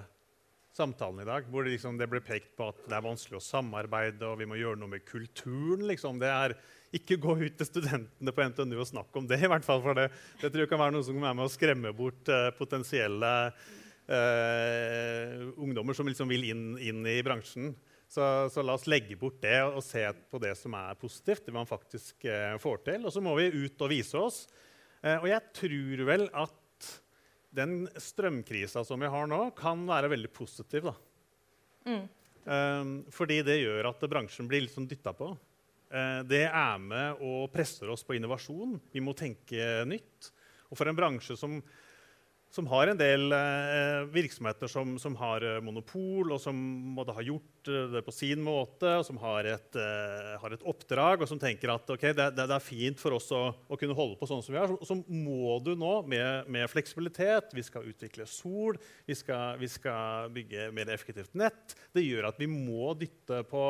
samtalen 0.75 1.23
i 1.23 1.27
dag, 1.27 1.47
hvor 1.49 1.65
det, 1.65 1.73
liksom, 1.75 1.97
det, 1.99 2.07
ble 2.09 2.21
pekt 2.23 2.53
på 2.57 2.69
at 2.71 2.83
det 2.88 2.95
er 2.97 3.05
vanskelig 3.05 3.39
å 3.39 3.43
samarbeide, 3.43 4.25
og 4.27 4.39
vi 4.39 4.47
må 4.49 4.59
gjøre 4.59 4.79
noe 4.79 4.93
med 4.93 5.05
kulturen. 5.07 5.85
Liksom. 5.89 6.21
Det 6.21 6.29
er 6.29 6.55
Ikke 6.95 7.19
gå 7.21 7.35
ut 7.38 7.57
til 7.59 7.67
studentene 7.67 8.33
på 8.33 8.45
NTNU 8.49 8.79
og 8.79 8.88
snakke 8.89 9.21
om 9.21 9.27
det, 9.29 9.38
i 9.43 9.49
hvert 9.49 9.65
fall, 9.65 9.81
for 9.83 9.93
det, 9.97 10.07
det 10.41 10.49
tror 10.49 10.63
jeg 10.63 10.71
kan 10.71 10.81
være 10.81 10.95
noe 10.95 11.05
som 11.05 11.13
kan 11.17 11.27
være 11.27 11.38
med 11.38 11.45
å 11.45 11.53
skremme 11.53 11.91
bort 11.93 12.31
uh, 12.33 12.47
potensielle 12.57 13.33
uh, 14.09 15.35
ungdommer 15.61 15.93
som 15.93 16.09
liksom 16.09 16.33
vil 16.33 16.47
inn, 16.49 16.63
inn 16.81 17.05
i 17.05 17.19
bransjen. 17.25 17.75
Så, 18.09 18.23
så, 18.49 18.63
la 18.65 18.73
oss 18.73 18.88
legge 18.89 19.13
bort 19.21 19.38
det 19.43 19.59
og 19.67 19.83
se 19.85 20.01
på 20.31 20.41
det 20.41 20.55
som 20.57 20.73
er 20.79 20.97
positivt, 20.97 21.45
det 21.45 21.53
man 21.53 21.69
faktisk 21.69 22.25
uh, 22.25 22.57
får 22.57 22.81
til. 22.88 23.05
Og 23.05 23.13
så 23.13 23.21
må 23.21 23.38
vi 23.38 23.51
ut 23.53 23.85
og 23.85 23.93
vise 23.93 24.17
oss. 24.17 24.41
og 25.05 25.29
jeg 25.29 25.53
tror 25.61 26.05
vel 26.09 26.25
at 26.33 26.57
den 27.56 27.84
strømkrisa 27.98 28.84
som 28.86 29.01
vi 29.01 29.10
har 29.10 29.29
nå, 29.29 29.41
kan 29.58 29.82
være 29.89 30.12
veldig 30.13 30.32
positiv. 30.34 30.89
Mm. 31.88 32.06
Um, 32.46 32.91
fordi 33.13 33.41
det 33.46 33.60
gjør 33.60 33.91
at 33.91 34.06
bransjen 34.10 34.50
blir 34.50 34.63
litt 34.63 34.75
sånn 34.75 34.89
dytta 34.89 35.13
på. 35.18 35.32
Uh, 35.89 36.22
det 36.29 36.46
er 36.48 36.82
med 36.82 37.22
og 37.25 37.50
presser 37.53 37.89
oss 37.91 38.06
på 38.06 38.15
innovasjon. 38.18 38.77
Vi 38.94 39.03
må 39.03 39.15
tenke 39.18 39.84
nytt. 39.89 40.32
Og 40.70 40.77
for 40.77 40.89
en 40.89 40.98
bransje 40.98 41.38
som 41.39 41.58
som 42.50 42.68
har 42.68 42.89
en 42.89 42.98
del 42.98 43.34
eh, 43.36 44.08
virksomheter 44.10 44.70
som, 44.72 44.96
som, 45.00 45.13
har 45.20 45.44
eh, 45.46 45.60
monopol, 45.62 46.32
og 46.34 46.41
som 46.41 46.58
måtte 46.96 47.13
ha 47.13 47.22
gjort 47.22 47.70
eh, 47.70 47.86
det 47.94 48.01
på 48.06 48.13
sin 48.13 48.41
måte, 48.41 48.96
og 48.98 49.06
som 49.06 49.20
har 49.22 49.46
et, 49.51 49.77
eh, 49.77 50.34
har 50.41 50.56
et 50.56 50.65
oppdrag, 50.68 51.22
og 51.22 51.29
som 51.29 51.41
tenker 51.41 51.70
at 51.75 51.94
okay, 51.94 52.15
det, 52.18 52.32
det, 52.39 52.48
er 52.50 52.65
fint 52.65 53.01
for 53.01 53.20
oss 53.20 53.29
å, 53.36 53.44
å, 53.53 53.77
kunne 53.77 53.98
holde 53.98 54.18
på 54.18 54.29
sånn 54.29 54.41
som 54.46 54.56
vi 54.56 54.62
er. 54.62 54.74
Så, 54.74 54.89
så 54.89 54.98
må 55.06 55.60
du 55.65 55.75
nå 55.77 55.94
med, 56.10 56.50
med, 56.50 56.65
fleksibilitet 56.70 57.53
Vi 57.58 57.65
skal 57.65 57.86
utvikle 57.89 58.25
sol, 58.29 58.79
vi 59.06 59.18
skal, 59.18 59.60
vi 59.62 59.70
skal, 59.70 60.34
bygge 60.34 60.72
mer 60.74 60.89
effektivt 60.94 61.38
nett. 61.38 61.77
Det 61.94 62.01
gjør 62.01 62.32
at 62.32 62.41
vi 62.41 62.50
må 62.50 62.96
dytte 62.98 63.44
på 63.50 63.62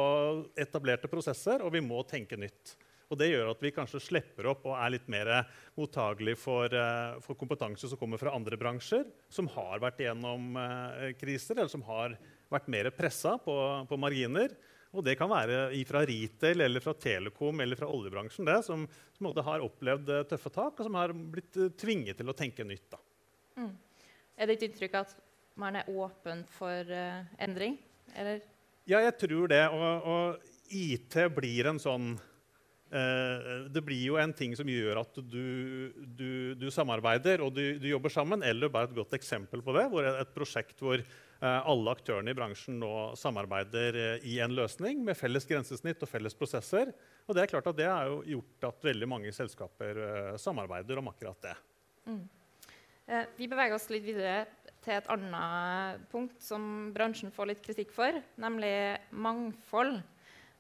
etablerte 0.60 1.12
prosesser, 1.12 1.66
og 1.66 1.76
vi 1.76 1.84
må 1.84 2.00
tenke 2.08 2.40
nytt. 2.40 2.78
Og 3.10 3.18
det 3.18 3.32
gjør 3.32 3.50
at 3.50 3.62
vi 3.64 3.72
kanskje 3.74 4.02
slipper 4.04 4.52
opp 4.52 4.68
og 4.70 4.76
er 4.78 4.94
litt 4.94 5.08
mer 5.10 5.30
mottagelig 5.78 6.36
for, 6.38 6.70
uh, 6.70 7.18
for, 7.26 7.38
kompetanse 7.40 7.90
som 7.90 7.98
kommer 7.98 8.22
fra 8.22 8.36
andre 8.38 8.58
bransjer, 8.60 9.08
som 9.34 9.50
har 9.56 9.82
vært 9.82 10.04
igjennom 10.04 10.60
uh, 10.60 11.10
kriser, 11.18 11.58
eller 11.58 11.72
som 11.74 11.86
har 11.88 12.14
vært 12.54 12.70
mer 12.70 12.92
pressa 12.94 13.36
på, 13.42 13.56
på, 13.90 14.00
marginer. 14.02 14.54
Og 14.94 15.06
det 15.06 15.18
kan 15.18 15.30
være 15.30 15.72
fra 15.90 16.04
retail, 16.06 16.62
eller 16.66 16.86
fra 16.86 16.96
telekom 16.98 17.62
eller 17.66 17.78
fra 17.78 17.90
oljebransjen 17.94 18.48
det, 18.50 18.60
som, 18.66 18.86
som 19.18 19.32
har 19.50 19.66
opplevd 19.66 20.14
uh, 20.14 20.22
tøffe 20.30 20.54
tak, 20.54 20.78
og 20.78 20.86
som 20.86 21.02
har 21.02 21.14
blitt 21.14 21.58
tvinget 21.82 22.22
til 22.22 22.30
å 22.30 22.38
tenke 22.38 22.66
nytt. 22.66 22.94
Mm. 23.58 23.74
Er 24.38 24.50
det 24.50 24.60
et 24.60 24.70
inntrykk 24.70 25.02
at 25.02 25.18
man 25.60 25.82
er 25.82 25.90
åpen 25.90 26.46
for 26.54 26.94
endring? 27.42 27.74
Eller? 28.14 28.46
Ja, 28.88 29.02
jeg 29.02 29.18
tror 29.20 29.50
det. 29.50 29.66
Og, 29.74 30.10
og 30.14 30.74
IT 30.78 31.18
blir 31.36 31.74
en 31.74 31.82
sånn 31.82 32.14
Eh, 32.14 32.29
det 32.90 33.82
blir 33.86 34.02
jo 34.02 34.16
en 34.18 34.32
ting 34.34 34.56
som 34.58 34.70
gjør 34.70 35.04
at 35.04 35.18
du, 35.30 35.92
du, 36.18 36.56
du 36.58 36.66
samarbeider 36.74 37.44
og 37.46 37.54
du, 37.54 37.78
du, 37.78 37.86
jobber 37.92 38.10
sammen. 38.10 38.42
Eller 38.46 38.72
bare 38.74 38.90
et 38.90 38.96
godt 38.98 39.14
eksempel 39.18 39.62
på 39.66 39.76
det, 39.78 39.86
hvor 39.92 40.08
et 40.10 40.34
prosjekt 40.34 40.82
hvor 40.82 40.98
eh, 40.98 41.06
alle 41.44 41.94
aktørene 41.94 42.34
i 42.34 42.38
bransjen 42.38 42.80
nå 42.82 42.92
samarbeider 43.20 44.00
eh, 44.02 44.26
i 44.32 44.40
en 44.42 44.56
løsning 44.58 45.04
med 45.06 45.20
felles 45.20 45.46
grensesnitt 45.50 46.02
og 46.02 46.10
felles 46.10 46.38
prosesser. 46.38 46.90
Og 47.28 47.38
Det 47.38 47.46
er 47.46 47.54
klart 47.54 47.70
at 47.70 47.78
det 47.78 47.90
har 47.92 48.10
gjort 48.26 48.70
at 48.72 48.90
veldig 48.90 49.12
mange 49.14 49.34
selskaper 49.38 50.02
samarbeider 50.42 50.98
om 50.98 51.14
akkurat 51.14 51.46
det. 51.46 51.58
Mm. 52.10 52.24
vi 53.38 53.46
beveger 53.52 53.76
oss 53.76 53.90
litt 53.92 54.06
videre 54.08 54.48
til 54.82 54.96
et 54.96 55.10
annet 55.14 56.06
punkt 56.10 56.40
som 56.42 56.90
bransjen 56.96 57.34
får 57.36 57.52
litt 57.52 57.62
kritikk 57.62 57.92
for, 57.94 58.18
nemlig 58.42 58.98
mangfold. 59.12 60.00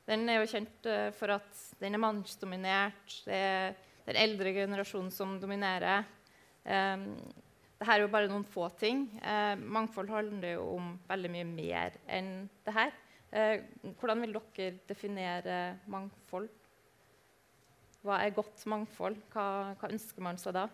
Den 0.09 0.25
er 0.29 0.39
jo 0.41 0.49
kjent 0.49 0.87
uh, 0.89 1.09
for 1.13 1.35
at 1.37 1.59
den 1.81 1.93
er 1.93 2.01
mannsdominert. 2.01 3.19
Det 3.27 3.35
er 3.37 3.77
den 4.07 4.17
eldre 4.17 4.55
generasjonen 4.55 5.11
som 5.13 5.37
dominerer. 5.41 6.07
Um, 6.65 7.11
dette 7.79 7.93
er 7.93 8.01
jo 8.03 8.09
bare 8.11 8.27
noen 8.31 8.47
få 8.47 8.67
ting. 8.79 9.05
Uh, 9.21 9.53
mangfold 9.59 10.09
handler 10.11 10.57
jo 10.57 10.65
om 10.79 10.95
veldig 11.07 11.31
mye 11.35 11.45
mer 11.47 11.99
enn 12.09 12.33
det 12.65 12.75
her. 12.75 12.95
Uh, 13.29 13.93
hvordan 14.01 14.25
vil 14.25 14.35
dere 14.35 14.73
definere 14.89 15.59
mangfold? 15.87 16.49
Hva 18.01 18.21
er 18.23 18.33
godt 18.35 18.65
mangfold? 18.71 19.17
Hva, 19.31 19.45
hva 19.77 19.91
ønsker 19.91 20.25
man 20.25 20.39
seg 20.41 20.55
da? 20.57 20.65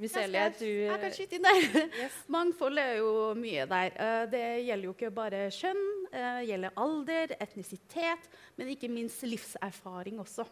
Miselia, 0.00 0.48
du 0.56 0.66
Jeg 0.66 1.00
kan 1.02 1.12
skyte 1.14 1.36
inn 1.36 1.44
der. 1.46 1.66
Yes. 2.02 2.16
Mangfold 2.32 2.80
er 2.80 2.96
jo 3.02 3.10
mye 3.38 3.66
der. 3.68 3.98
Uh, 3.98 4.24
det 4.32 4.44
gjelder 4.66 4.88
jo 4.88 4.94
ikke 4.96 5.12
bare 5.14 5.44
kjønn, 5.52 5.84
eh, 6.12 6.42
gjelder 6.48 6.76
alder, 6.80 7.34
etnisitet, 7.42 8.28
men 8.56 8.72
ikke 8.72 8.90
minst 8.92 9.24
livserfaring 9.26 10.20
også. 10.22 10.46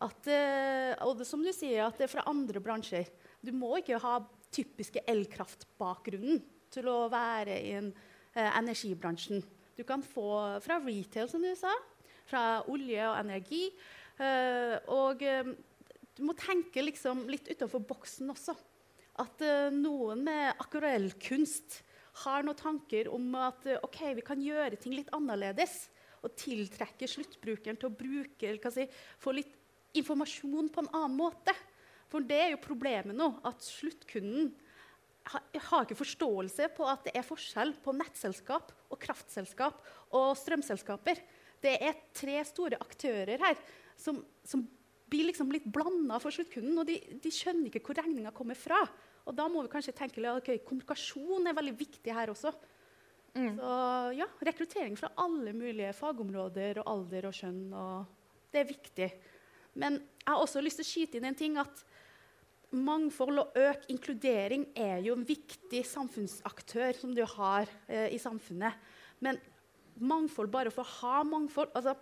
At, 0.00 0.28
eh, 0.32 0.94
og 1.04 1.18
det, 1.20 1.28
som 1.28 1.44
du 1.44 1.52
sier, 1.52 1.84
at 1.84 1.98
det 2.00 2.08
er 2.08 2.14
fra 2.14 2.26
andre 2.30 2.62
bransjer. 2.64 3.10
Du 3.44 3.52
må 3.52 3.76
ikke 3.78 4.00
ha 4.00 4.18
typiske 4.50 5.04
elkraftbakgrunnen 5.08 6.40
til 6.72 6.88
å 6.90 7.04
være 7.12 7.56
i 7.60 7.72
en, 7.78 7.92
eh, 8.34 8.50
energibransjen. 8.58 9.44
Du 9.76 9.84
kan 9.84 10.02
få 10.02 10.60
fra 10.60 10.80
retail, 10.80 11.28
som 11.28 11.42
du 11.42 11.54
sa, 11.54 11.72
fra 12.26 12.62
olje 12.68 13.00
og 13.08 13.18
energi. 13.20 13.70
Eh, 14.20 14.76
og 14.88 15.22
eh, 15.22 15.54
du 16.16 16.26
må 16.28 16.34
tenke 16.36 16.82
liksom 16.84 17.26
litt 17.32 17.48
utenfor 17.48 17.80
boksen 17.88 18.32
også. 18.32 18.56
At 19.20 19.42
uh, 19.44 19.68
noen 19.74 20.22
med 20.24 20.60
akvarellkunst 20.62 21.80
har 22.24 22.44
noen 22.44 22.58
tanker 22.58 23.10
om 23.12 23.26
at 23.40 23.66
ok, 23.80 24.00
vi 24.18 24.24
kan 24.26 24.42
gjøre 24.42 24.78
ting 24.80 24.96
litt 24.96 25.10
annerledes. 25.16 25.88
Og 26.20 26.34
tiltrekke 26.36 27.08
sluttbrukeren 27.08 27.78
til 27.80 27.88
å 27.88 27.96
bruke, 27.96 28.72
si, 28.74 28.84
få 29.22 29.32
litt 29.32 29.54
informasjon 29.96 30.68
på 30.72 30.84
en 30.84 30.90
annen 30.92 31.16
måte. 31.16 31.54
For 32.10 32.26
det 32.26 32.40
er 32.42 32.50
jo 32.52 32.64
problemet 32.64 33.16
nå, 33.16 33.30
at 33.46 33.62
sluttkunden 33.64 34.50
har, 35.30 35.44
har 35.70 35.86
ikke 35.86 36.00
forståelse 36.00 36.70
på 36.76 36.86
at 36.90 37.06
det 37.06 37.14
er 37.18 37.26
forskjell 37.26 37.74
på 37.84 37.94
nettselskap 37.96 38.72
og 38.90 39.00
kraftselskap 39.00 39.80
og 40.16 40.32
strømselskaper. 40.40 41.22
Det 41.60 41.76
er 41.76 41.98
tre 42.16 42.38
store 42.48 42.80
aktører 42.80 43.40
her 43.42 43.58
som, 44.00 44.20
som 44.44 44.64
blir 45.10 45.28
liksom 45.28 45.50
litt 45.52 45.66
blanda 45.70 46.18
for 46.22 46.34
sluttkunden, 46.34 46.78
og 46.80 46.88
de, 46.88 46.98
de, 47.20 47.32
skjønner 47.34 47.68
ikke 47.68 47.82
hvor 47.84 48.00
regninga 48.00 48.32
kommer 48.34 48.58
fra. 48.58 48.80
Og 49.30 49.36
da 49.38 49.46
må 49.46 49.62
vi 49.62 49.70
kanskje 49.70 49.94
tenke 49.94 50.22
at 50.26 50.42
okay, 50.42 50.58
kommunikasjon 50.66 51.46
er 51.46 51.54
veldig 51.54 51.76
viktig 51.78 52.14
her 52.14 52.32
også. 52.32 52.50
Mm. 53.36 53.60
Så 53.60 53.74
ja, 54.18 54.26
rekruttering 54.42 54.96
fra 54.98 55.12
alle 55.22 55.52
mulige 55.54 55.92
fagområder 55.94 56.82
og 56.82 56.90
alder 56.90 57.28
og 57.30 57.36
kjønn. 57.38 57.60
Og 57.70 58.50
det 58.50 58.62
er 58.64 58.72
viktig. 58.72 59.10
Men 59.78 60.00
jeg 60.00 60.32
har 60.32 60.42
også 60.42 60.62
lyst 60.64 60.80
til 60.82 60.86
å 60.86 60.90
skyte 60.90 61.20
inn 61.20 61.28
en 61.30 61.38
ting 61.38 61.60
at 61.62 61.84
mangfold 62.74 63.42
og 63.42 63.58
økt 63.58 63.86
inkludering 63.90 64.66
er 64.78 64.98
jo 65.04 65.14
en 65.16 65.26
viktig 65.26 65.82
samfunnsaktør 65.86 66.98
som 66.98 67.14
du 67.14 67.22
har 67.36 67.70
eh, 67.86 68.10
i 68.14 68.18
samfunnet. 68.18 68.74
Men 69.22 69.38
mangfold 70.02 70.50
bare 70.50 70.74
for 70.74 70.82
å 70.82 70.98
ha 71.00 71.22
mangfold 71.26 71.74
altså, 71.76 71.94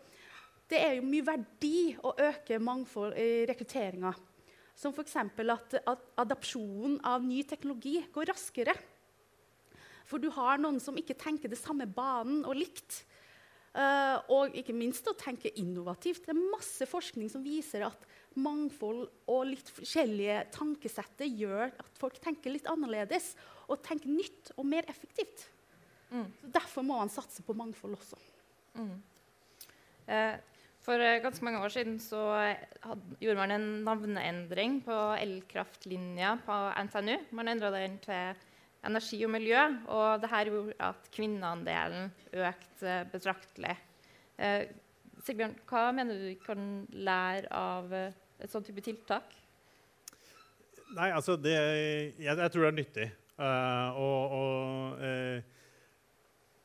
det 0.68 0.80
er 0.84 0.98
jo 0.98 1.06
mye 1.08 1.24
verdi 1.24 1.94
å 2.04 2.12
øke 2.20 2.60
mangfold 2.60 3.16
i 3.20 3.44
rekrutteringa. 3.48 4.12
Som 4.78 4.94
f.eks. 4.94 5.16
At, 5.18 5.76
at 5.90 6.06
adopsjonen 6.22 7.00
av 7.06 7.24
ny 7.26 7.42
teknologi 7.46 7.98
går 8.14 8.30
raskere. 8.30 8.76
For 10.08 10.22
du 10.22 10.30
har 10.32 10.60
noen 10.62 10.78
som 10.80 10.96
ikke 10.96 11.18
tenker 11.18 11.50
det 11.50 11.58
samme 11.60 11.88
banen 11.90 12.44
og 12.46 12.56
likt. 12.56 13.02
Uh, 13.76 14.16
og 14.32 14.56
ikke 14.56 14.74
minst 14.74 15.06
å 15.10 15.16
tenke 15.18 15.52
innovativt. 15.60 16.24
Det 16.24 16.32
er 16.32 16.50
masse 16.54 16.86
forskning 16.88 17.28
som 17.30 17.44
viser 17.44 17.84
at 17.86 18.06
mangfold 18.38 19.04
og 19.28 19.44
litt 19.50 19.68
forskjellige 19.74 20.40
tankesettet 20.54 21.36
gjør 21.36 21.68
at 21.70 22.00
folk 22.00 22.18
tenker 22.22 22.54
litt 22.54 22.68
annerledes 22.70 23.32
og 23.68 23.82
tenker 23.84 24.10
nytt 24.10 24.52
og 24.56 24.66
mer 24.68 24.88
effektivt. 24.90 25.48
Mm. 26.08 26.24
derfor 26.40 26.80
må 26.80 26.96
man 26.96 27.10
satse 27.12 27.42
på 27.44 27.52
mangfold 27.52 27.98
også. 27.98 28.16
Mm. 28.80 28.94
Eh, 30.08 30.36
for 30.88 31.04
eh, 31.04 31.20
ganske 31.20 31.44
mange 31.44 31.60
år 31.60 31.72
siden 31.74 31.98
så 32.00 32.20
hadde, 32.32 33.16
gjorde 33.20 33.40
man 33.42 33.52
en 33.52 33.66
navneendring 33.84 34.78
på 34.86 34.96
elkraftlinja 35.20 36.38
på 36.46 36.58
NTNU. 36.88 37.16
Man 37.36 37.52
endra 37.52 37.72
den 37.74 37.98
til 38.04 38.38
energi 38.88 39.18
og 39.26 39.32
miljø, 39.34 39.64
og 39.92 40.22
dette 40.22 40.44
gjorde 40.48 40.76
at 40.88 41.10
kvinneandelen 41.12 42.08
økte 42.32 43.02
betraktelig. 43.12 43.74
Eh, 44.38 44.70
Sigbjørn, 45.26 45.58
hva 45.68 45.90
mener 45.92 46.22
du 46.22 46.30
kan 46.40 46.64
lære 46.94 47.50
av 47.52 47.92
eh, 47.92 48.16
et 48.40 48.52
sånt 48.52 48.70
type 48.70 48.84
tiltak? 48.86 49.34
Nei, 50.96 51.10
altså 51.12 51.36
det, 51.36 51.52
jeg, 51.52 52.32
jeg, 52.32 52.50
tror 52.54 52.64
det 52.64 52.68
er 52.70 52.78
nyttig. 52.78 53.08
Uh, 53.38 53.98
og, 54.00 54.32
og 54.34 55.02
uh, 55.02 55.08
Eh, 55.38 55.56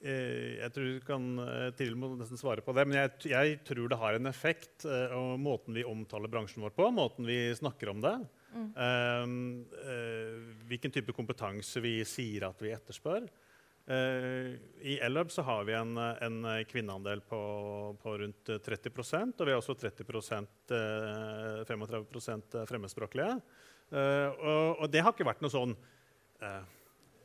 jeg 0.03 0.72
tror 0.75 0.88
du 0.89 1.03
kan 1.07 1.27
Tiril 1.77 1.95
må 1.95 2.10
nesten 2.19 2.39
svare 2.39 2.63
på 2.63 2.74
det, 2.75 2.83
men 2.89 2.98
jeg, 2.98 3.12
jeg, 3.31 3.60
tror 3.63 3.88
det 3.88 4.00
har 4.01 4.17
en 4.17 4.27
effekt. 4.27 4.83
Uh, 4.83 5.15
og 5.15 5.39
Måten 5.39 5.77
vi 5.77 5.86
omtaler 5.88 6.31
bransjen 6.31 6.63
vår 6.65 6.75
på, 6.75 6.89
måten 6.91 7.27
vi 7.27 7.38
snakker 7.55 7.93
om 7.93 8.03
det. 8.03 8.17
Mm. 8.53 8.67
Uh, 8.75 9.24
uh, 9.79 10.51
hvilken 10.67 10.93
type 10.93 11.15
kompetanse 11.15 11.83
vi 11.83 12.01
sier 12.07 12.50
at 12.50 12.63
vi 12.63 12.75
etterspør. 12.75 13.31
I 13.83 14.93
Ellub 15.03 15.27
så 15.27 15.43
har 15.43 15.65
vi 15.67 15.74
en, 15.75 15.98
en 16.00 16.45
kvinneandel 16.69 17.19
på, 17.27 17.39
på, 18.00 18.13
rundt 18.22 18.48
30% 18.63 19.41
og 19.43 19.43
vi 19.43 19.51
har 19.51 19.60
også 19.60 19.75
30% 19.75 20.72
35 21.67 22.63
fremmedspråklige. 22.69 23.33
Og, 23.91 24.79
og, 24.79 24.88
det 24.88 25.03
har 25.03 25.12
ikke 25.12 25.27
vært 25.27 25.43
noe 25.43 25.51
sånn 25.51 25.75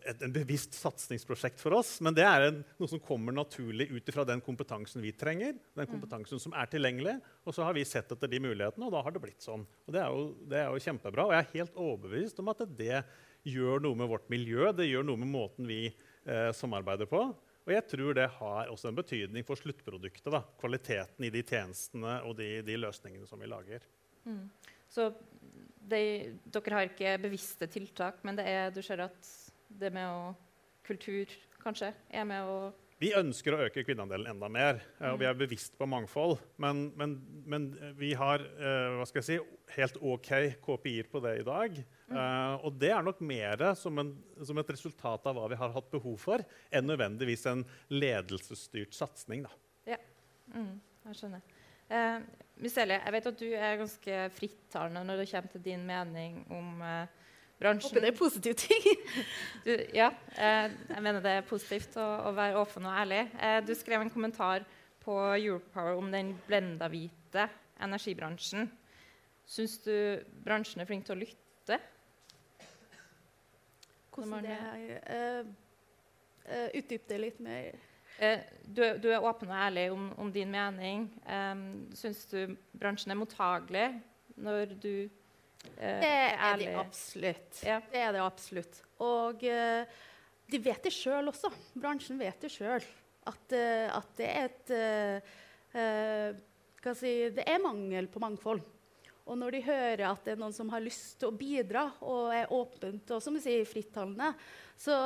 et 0.09 0.23
en 0.25 0.33
bevisst 0.33 0.77
satsingsprosjekt 0.79 1.61
for 1.61 1.77
oss. 1.79 1.97
Men 2.05 2.17
det 2.17 2.25
er 2.27 2.47
en, 2.49 2.61
noe 2.81 2.91
som 2.91 3.03
kommer 3.03 3.35
naturlig 3.35 3.89
ut 3.93 4.13
fra 4.15 4.25
den 4.29 4.43
kompetansen 4.45 5.05
vi 5.05 5.13
trenger. 5.17 5.57
den 5.77 5.89
mm. 5.89 5.93
kompetansen 5.93 6.43
som 6.43 6.55
er 6.57 6.71
tilgjengelig, 6.71 7.19
Og 7.45 7.57
så 7.57 7.67
har 7.67 7.77
vi 7.77 7.85
sett 7.89 8.13
etter 8.13 8.31
de 8.31 8.41
mulighetene, 8.43 8.89
og 8.89 8.95
da 8.95 9.03
har 9.05 9.15
det 9.15 9.23
blitt 9.23 9.45
sånn. 9.45 9.67
Og 9.87 9.95
Det 9.95 10.01
er 10.03 10.15
jo, 10.15 10.29
det 10.49 10.63
er 10.63 10.71
jo 10.73 10.85
kjempebra. 10.87 11.27
Og 11.27 11.35
jeg 11.37 11.45
er 11.45 11.53
helt 11.59 11.77
overbevist 11.77 12.41
om 12.43 12.53
at 12.55 12.65
det 12.79 13.03
gjør 13.49 13.85
noe 13.85 13.99
med 13.99 14.11
vårt 14.11 14.31
miljø. 14.33 14.73
Det 14.77 14.89
gjør 14.89 15.07
noe 15.09 15.21
med 15.21 15.33
måten 15.33 15.69
vi 15.69 15.85
eh, 15.89 16.51
samarbeider 16.57 17.11
på. 17.11 17.23
Og 17.69 17.75
jeg 17.75 17.85
tror 17.91 18.17
det 18.17 18.31
har 18.39 18.71
også 18.73 18.89
en 18.89 18.97
betydning 18.97 19.45
for 19.45 19.61
sluttproduktet. 19.61 20.31
Da. 20.33 20.41
Kvaliteten 20.61 21.27
i 21.29 21.33
de 21.33 21.45
tjenestene 21.45 22.23
og 22.25 22.39
de, 22.39 22.63
de 22.65 22.79
løsningene 22.81 23.29
som 23.29 23.41
vi 23.41 23.51
lager. 23.51 23.85
Mm. 24.25 24.47
Så 24.89 25.11
de, 25.89 26.01
dere 26.49 26.79
har 26.79 26.89
ikke 26.89 27.13
bevisste 27.21 27.69
tiltak, 27.71 28.23
men 28.25 28.39
det 28.39 28.47
er, 28.49 28.73
du 28.73 28.81
ser 28.85 29.05
at 29.05 29.29
det 29.69 29.93
med 29.95 30.09
å 30.09 30.21
Kultur 30.89 31.29
kanskje 31.61 31.91
er 32.09 32.25
med 32.25 32.49
å 32.49 32.71
vi 32.99 33.13
ønsker 33.15 33.55
å 33.55 33.61
øke 33.63 33.85
kvinneandelen 33.87 34.27
enda 34.27 34.49
mer, 34.51 34.81
eh, 34.99 35.13
og 35.13 35.21
vi 35.21 35.27
er 35.29 35.37
bevisst 35.39 35.77
på 35.79 35.87
mangfold. 35.87 36.41
Men, 36.59 36.89
men, 36.99 37.13
men 37.47 37.69
vi 37.95 38.11
har 38.19 38.43
eh, 38.43 38.97
hva 38.99 39.07
skal 39.07 39.21
jeg 39.21 39.27
si, 39.29 39.37
helt 39.77 40.01
OK 40.03 40.31
KPI-er 40.65 41.11
på 41.13 41.23
det 41.23 41.37
i 41.39 41.45
dag. 41.47 41.79
Mm. 42.09 42.17
Uh, 42.17 42.65
og 42.67 42.81
det 42.81 42.91
er 42.97 43.05
nok 43.05 43.21
mer 43.23 43.63
som, 43.79 44.01
en, 44.03 44.11
som, 44.43 44.59
et 44.59 44.73
resultat 44.73 45.29
av 45.31 45.39
hva 45.39 45.47
vi 45.53 45.61
har 45.61 45.75
hatt 45.77 45.91
behov 45.93 46.17
for, 46.23 46.43
enn 46.73 46.89
nødvendigvis 46.89 47.47
en 47.53 47.63
ledelsesstyrt 47.93 48.97
satsing. 48.97 49.47
Ja, 49.87 50.01
mm, 50.57 50.75
jeg 51.11 51.21
skjønner. 51.21 51.45
Uh, 51.93 52.25
Michelle, 52.59 52.99
jeg 52.99 53.15
vet 53.15 53.31
at 53.31 53.45
du 53.45 53.47
er 53.53 53.79
ganske 53.79 54.21
frittalende 54.35 55.05
når 55.07 55.23
det 55.23 55.31
kommer 55.31 55.55
til 55.55 55.67
din 55.69 55.87
mening 55.87 56.41
om 56.51 56.83
uh, 56.83 57.18
bransjen. 57.59 57.91
Håper 57.91 58.05
det 58.07 58.13
er 58.13 58.19
positive 58.19 58.55
ting. 58.55 58.89
du, 59.67 59.73
ja, 59.95 60.11
eh, 60.39 60.71
jeg 60.89 61.05
mener 61.05 61.23
det 61.25 61.37
er 61.39 61.47
positivt 61.49 61.97
å, 62.01 62.07
å 62.31 62.35
være 62.37 62.59
åpen 62.61 62.87
og 62.89 62.99
ærlig. 63.03 63.25
Eh, 63.41 63.61
du 63.67 63.75
skrev 63.79 64.05
en 64.05 64.13
kommentar 64.13 64.67
på 65.03 65.17
Europower 65.35 65.99
om 65.99 66.11
den 66.13 66.35
blenda-hvite 66.47 67.49
energibransjen. 67.83 68.69
Syns 69.49 69.79
du 69.85 69.95
bransjen 70.45 70.83
er 70.83 70.89
flink 70.89 71.07
til 71.09 71.17
å 71.17 71.23
lytte? 71.23 71.79
Hvordan 74.13 74.45
det 74.45 74.57
er? 74.59 75.47
Uh, 76.49 76.67
Utdyp 76.75 77.07
det 77.09 77.21
litt 77.23 77.39
mer. 77.45 77.79
Uh, 78.19 78.43
du, 78.67 78.83
du, 78.99 79.09
er 79.15 79.25
åpen 79.25 79.49
og 79.53 79.57
ærlig 79.57 79.87
om, 79.95 80.09
om 80.19 80.33
din 80.35 80.51
mening. 80.53 81.07
Um, 81.25 81.63
Syns 81.97 82.27
du 82.29 82.57
bransjen 82.77 83.15
er 83.15 83.21
mottagelig 83.21 83.87
når 84.39 84.75
du 84.83 84.93
Eh, 85.79 86.01
det 86.03 86.15
er 86.35 86.61
de 86.61 86.69
absolutt. 86.79 87.61
Ja. 87.67 87.81
Det 87.91 88.03
er 88.03 88.15
de 88.15 88.23
absolutt. 88.25 88.81
Og 89.05 89.45
eh, 89.47 89.99
de 90.49 90.61
vet 90.65 90.83
det 90.87 90.95
sjøl 90.95 91.31
også. 91.31 91.51
Bransjen 91.79 92.21
vet 92.21 92.41
det 92.45 92.51
sjøl. 92.53 92.85
At, 93.29 93.53
uh, 93.53 93.89
at, 93.93 94.13
det 94.17 94.29
er 94.33 94.47
et 94.47 94.71
uh, 95.77 96.93
si, 96.97 97.11
Det 97.37 97.45
er 97.45 97.61
mangel 97.61 98.09
på 98.09 98.23
mangfold. 98.23 98.63
Og 99.29 99.37
når 99.37 99.59
de 99.59 99.67
hører 99.67 100.05
at 100.09 100.25
det 100.25 100.33
er 100.33 100.41
noen 100.41 100.55
som 100.57 100.71
har 100.73 100.81
lyst 100.81 101.19
til 101.21 101.29
å 101.29 101.37
bidra 101.37 101.83
og 102.01 102.31
er 102.33 102.49
åpent 102.57 103.11
og 103.13 103.21
som 103.21 103.37
du 103.37 103.43
sier, 103.45 103.67
frittalende, 103.69 104.31
så, 104.73 104.97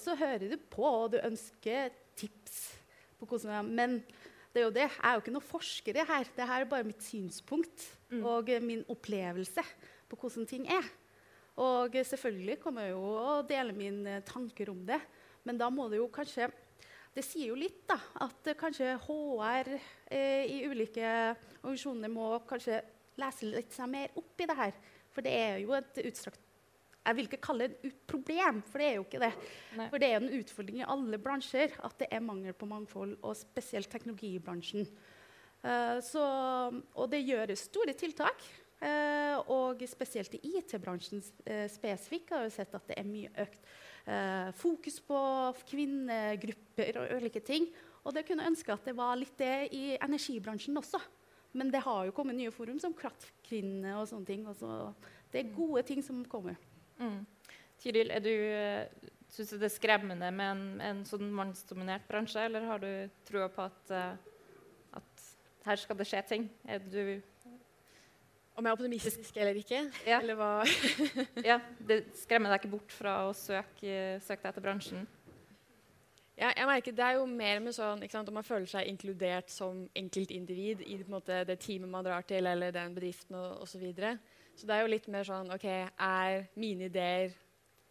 så, 0.00 0.16
hører 0.16 0.54
du 0.54 0.56
på, 0.72 0.86
og 0.86 1.12
du 1.12 1.18
ønsker 1.20 1.92
tips. 2.16 2.56
på 3.20 3.28
hvordan 3.28 3.68
Men 3.68 3.98
det 4.58 4.64
er 4.64 4.66
jo 4.66 4.74
det. 4.74 4.86
Jeg 4.90 5.06
er 5.06 5.14
jo 5.14 5.22
ikke 5.22 5.32
noen 5.36 5.46
forsker 5.46 5.98
her. 6.02 6.24
Dette 6.26 6.46
er 6.50 6.64
bare 6.66 6.86
mitt 6.86 7.04
synspunkt 7.06 7.84
mm. 8.10 8.24
og 8.26 8.50
min 8.64 8.80
opplevelse 8.90 9.62
på 10.10 10.18
hvordan 10.18 10.48
ting 10.50 10.64
er. 10.66 10.88
Og 11.62 11.94
selvfølgelig 11.94 12.58
kommer 12.62 12.88
jeg 12.88 12.96
jo 12.96 13.04
å 13.18 13.36
dele 13.46 13.74
mine 13.76 14.18
tanker 14.26 14.72
om 14.72 14.80
det. 14.88 14.98
Men 15.46 15.60
da 15.60 15.68
må 15.70 15.86
det 15.90 16.00
jo 16.00 16.08
kanskje 16.10 16.50
Det 17.14 17.24
sier 17.24 17.48
jo 17.48 17.56
litt, 17.58 17.80
da, 17.88 17.96
at 18.22 18.46
kanskje 18.60 18.92
HR 19.02 19.70
eh, 19.74 20.44
i 20.46 20.58
ulike 20.68 21.08
organisasjoner 21.64 22.12
må 22.12 22.28
kanskje 22.46 22.76
lese 23.18 23.48
litt 23.48 23.74
seg 23.74 23.88
mer 23.90 24.12
opp 24.20 24.38
i 24.38 24.46
det 24.46 24.54
her. 24.54 24.76
For 25.10 25.26
det 25.26 25.32
er 25.34 25.56
jo 25.64 25.72
et 25.74 25.98
utstrakt 26.04 26.44
jeg 27.08 27.16
vil 27.16 27.28
ikke 27.30 27.40
kalle 27.40 27.68
det 27.68 27.88
et 27.88 28.00
problem, 28.10 28.60
for 28.68 28.82
det 28.82 28.88
er 28.88 28.96
jo 28.98 29.04
ikke 29.06 29.22
det. 29.22 29.30
Nei. 29.78 29.86
For 29.88 30.02
det 30.02 30.08
er 30.10 30.20
en 30.20 30.34
utfordring 30.38 30.82
i 30.82 30.88
alle 30.94 31.20
bransjer 31.22 31.76
at 31.88 31.96
det 32.02 32.08
er 32.12 32.24
mangel 32.24 32.56
på 32.56 32.68
mangfold, 32.68 33.16
og 33.22 33.36
spesielt 33.38 33.88
teknologibransjen. 33.92 34.84
Uh, 35.64 35.98
så, 36.04 36.22
og 36.94 37.10
det 37.10 37.24
gjøres 37.24 37.66
store 37.70 37.96
tiltak. 37.98 38.44
Uh, 38.78 39.40
og 39.50 39.80
spesielt 39.90 40.36
i 40.36 40.52
IT-bransjen 40.60 41.18
uh, 41.18 41.64
spesifikt 41.72 42.30
har 42.30 42.44
vi 42.44 42.52
sett 42.54 42.76
at 42.78 42.84
det 42.92 43.00
er 43.00 43.08
mye 43.08 43.34
økt 43.46 43.76
fokus 44.56 44.94
på 45.04 45.18
kvinnegrupper 45.68 46.96
og 46.96 47.10
ulike 47.18 47.42
ting. 47.44 47.66
Og 48.08 48.14
det 48.16 48.22
kunne 48.24 48.46
ønske 48.48 48.72
at 48.72 48.86
det 48.88 48.94
var 48.96 49.18
litt 49.20 49.34
det 49.36 49.66
i 49.76 49.98
energibransjen 50.00 50.80
også. 50.80 50.96
Men 51.52 51.68
det 51.68 51.82
har 51.84 52.06
jo 52.06 52.14
kommet 52.16 52.38
nye 52.38 52.52
forum 52.54 52.78
som 52.80 52.94
Kraftkvinner 52.96 53.98
og 53.98 54.08
sånne 54.08 54.30
ting. 54.30 54.46
Og 54.48 54.56
det 55.28 55.42
er 55.42 55.52
gode 55.52 55.84
ting 55.90 56.00
som 56.04 56.22
kommer. 56.24 56.56
Mm. 56.98 57.20
Tiril, 57.78 58.10
er 58.10 58.22
du, 58.24 58.32
syns 59.30 59.52
du 59.52 59.58
det 59.58 59.68
er 59.68 59.74
skremmende 59.76 60.30
med 60.34 60.50
en, 60.50 60.62
en 60.82 61.02
sånn 61.06 61.28
mannsdominert 61.34 62.06
bransje, 62.10 62.42
eller 62.48 62.66
har 62.66 62.82
du 62.82 62.90
troa 63.28 63.48
på 63.54 63.66
at, 63.68 63.92
at 64.98 65.26
her 65.68 65.80
skal 65.80 65.98
det 65.98 66.08
skje 66.10 66.22
ting? 66.26 66.48
Er 66.66 66.82
du 66.82 67.20
om 68.58 68.66
jeg 68.66 68.72
er 68.72 68.74
optimistisk 68.74 69.36
eller 69.38 69.54
ikke? 69.54 69.84
Ja. 70.02 70.18
Eller 70.18 70.34
hva? 70.34 70.64
ja, 71.50 71.60
Det 71.78 72.00
skremmer 72.18 72.50
deg 72.50 72.64
ikke 72.64 72.72
bort 72.72 72.90
fra 72.90 73.12
å 73.28 73.34
søke, 73.36 74.18
søke 74.24 74.42
deg 74.42 74.48
etter 74.50 74.64
bransjen? 74.64 75.06
Ja, 76.38 76.50
jeg 76.50 76.66
merker 76.66 76.94
Det 76.94 77.04
er 77.04 77.18
jo 77.18 77.26
mer 77.30 77.60
med 77.62 77.74
sånn 77.76 78.02
ikke 78.02 78.16
sant, 78.16 78.30
om 78.30 78.36
man 78.38 78.46
føler 78.46 78.66
seg 78.70 78.90
inkludert 78.90 79.50
som 79.50 79.84
enkeltindivid 79.98 80.82
i 80.86 80.98
måte, 81.10 81.44
det 81.46 81.58
teamet 81.62 81.90
man 81.90 82.06
drar 82.06 82.26
til, 82.26 82.46
eller 82.50 82.74
den 82.74 82.98
bedriften 82.98 83.38
osv. 83.38 83.70
Så, 83.70 83.78
videre. 83.82 84.16
så 84.18 84.37
det 84.66 84.74
er 84.74 84.82
jo 84.82 84.90
litt 84.90 85.06
mer 85.12 85.26
sånn 85.28 85.52
OK, 85.54 85.66
er 85.68 86.48
mine 86.58 86.88
ideer 86.88 87.34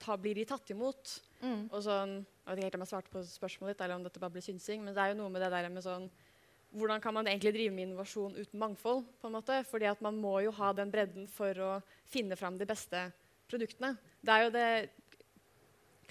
ta, 0.02 0.18
Blir 0.20 0.36
de 0.36 0.46
tatt 0.50 0.70
imot? 0.74 1.20
Mm. 1.42 1.68
Og 1.72 1.82
sånn, 1.86 2.20
Jeg 2.48 2.50
vet 2.50 2.58
ikke 2.60 2.68
helt 2.68 2.76
om 2.78 2.84
jeg 2.86 2.92
svarte 2.94 3.14
på 3.14 3.22
spørsmålet 3.28 3.76
ditt, 3.76 3.84
eller 3.86 4.00
om 4.00 4.04
dette 4.06 4.20
bare 4.24 4.34
blir 4.36 4.46
synsing, 4.46 4.84
men 4.84 4.96
det 4.96 5.04
er 5.04 5.12
jo 5.12 5.20
noe 5.20 5.32
med 5.32 5.44
det 5.44 5.52
der 5.52 5.70
med 5.70 5.84
sånn 5.86 6.10
hvordan 6.78 7.02
kan 7.02 7.14
man 7.16 7.28
egentlig 7.28 7.54
drive 7.56 7.74
med 7.74 7.88
innovasjon 7.88 8.36
uten 8.36 8.60
mangfold? 8.60 9.06
på 9.22 9.28
en 9.28 9.36
måte? 9.38 9.64
Fordi 9.70 9.88
at 9.88 10.02
man 10.04 10.18
må 10.20 10.40
jo 10.44 10.52
ha 10.52 10.74
den 10.76 10.92
bredden 10.92 11.28
for 11.32 11.60
å 11.64 11.72
finne 12.06 12.36
fram 12.36 12.58
de 12.60 12.68
beste 12.68 13.06
produktene. 13.48 13.96
Det 14.22 14.34
er 14.34 14.44
jo 14.44 14.52
det 14.56 14.72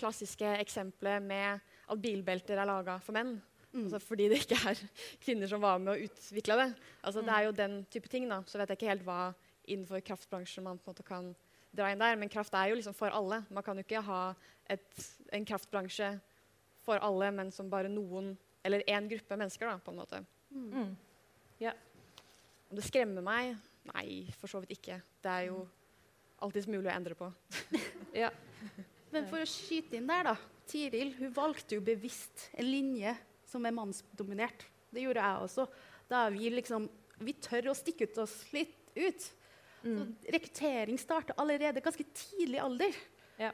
klassiske 0.01 0.57
eksempelet 0.61 1.23
med 1.23 1.61
at 1.87 2.01
bilbelter 2.01 2.59
er 2.59 2.69
laga 2.69 2.99
for 3.05 3.16
menn. 3.16 3.37
Mm. 3.73 3.85
Altså 3.85 4.01
fordi 4.01 4.29
det 4.33 4.42
ikke 4.45 4.59
er 4.73 4.81
kvinner 5.25 5.51
som 5.51 5.61
var 5.61 5.81
med 5.83 5.92
å 5.95 6.09
utvikle 6.09 6.57
det. 6.62 6.69
Altså 7.03 7.21
mm. 7.21 7.27
Det 7.27 7.35
er 7.37 7.47
jo 7.47 7.57
den 7.61 7.77
type 7.92 8.12
ting. 8.12 8.29
da. 8.29 8.40
Så 8.47 8.59
vet 8.59 8.73
jeg 8.73 8.81
ikke 8.81 8.92
helt 8.95 9.07
hva 9.07 9.21
innenfor 9.67 10.01
kraftbransjen 10.01 10.65
man 10.65 10.79
på 10.79 10.91
en 10.91 10.95
måte 10.95 11.07
kan 11.07 11.35
dra 11.77 11.91
inn 11.93 12.01
der. 12.01 12.17
Men 12.19 12.33
kraft 12.33 12.55
er 12.57 12.71
jo 12.71 12.79
liksom 12.79 12.97
for 12.97 13.13
alle. 13.15 13.43
Man 13.51 13.65
kan 13.67 13.79
jo 13.79 13.85
ikke 13.85 14.05
ha 14.07 14.23
et, 14.71 14.87
en 15.35 15.47
kraftbransje 15.47 16.15
for 16.87 17.03
alle, 17.03 17.31
men 17.35 17.53
som 17.55 17.71
bare 17.71 17.91
noen 17.91 18.35
eller 18.67 18.83
én 18.91 19.09
gruppe 19.11 19.39
mennesker. 19.39 19.69
da, 19.69 19.79
på 19.79 19.95
en 19.95 20.01
måte. 20.03 20.23
Mm. 20.51 20.71
mm. 20.73 20.97
Ja. 21.63 21.73
Om 22.71 22.79
det 22.79 22.85
skremmer 22.85 23.25
meg? 23.25 23.57
Nei, 23.93 24.27
for 24.41 24.51
så 24.51 24.61
vidt 24.63 24.75
ikke. 24.77 24.99
Det 25.23 25.31
er 25.31 25.49
jo 25.53 25.63
alltids 26.43 26.69
mulig 26.69 26.91
å 26.91 26.95
endre 26.95 27.17
på. 27.19 27.31
ja. 28.25 28.33
Men 29.15 29.29
for 29.31 29.41
å 29.41 29.49
skyte 29.49 29.99
inn 29.99 30.09
der, 30.11 30.33
da. 30.33 30.37
Tiril 30.67 31.13
hun 31.21 31.31
valgte 31.35 31.79
jo 31.79 31.85
bevisst 31.87 32.49
en 32.59 32.67
linje 32.67 33.15
som 33.47 33.65
er 33.67 33.75
mannsdominert. 33.77 34.67
Det 34.91 35.05
gjorde 35.05 35.23
jeg 35.23 35.47
også. 35.47 35.67
Da 36.11 36.29
vi 36.35 36.51
liksom 36.51 36.91
Vi 37.17 37.33
tør 37.41 37.71
å 37.71 37.73
stikke 37.73 38.11
ut 38.11 38.19
oss 38.21 38.35
litt 38.53 38.91
ut. 38.93 39.23
Mm. 39.87 40.16
rekruttering 40.35 40.99
starter 40.99 41.37
allerede 41.40 41.83
ganske 41.85 42.05
tidlig 42.14 42.61
alder. 42.62 42.99
Ja. 43.38 43.53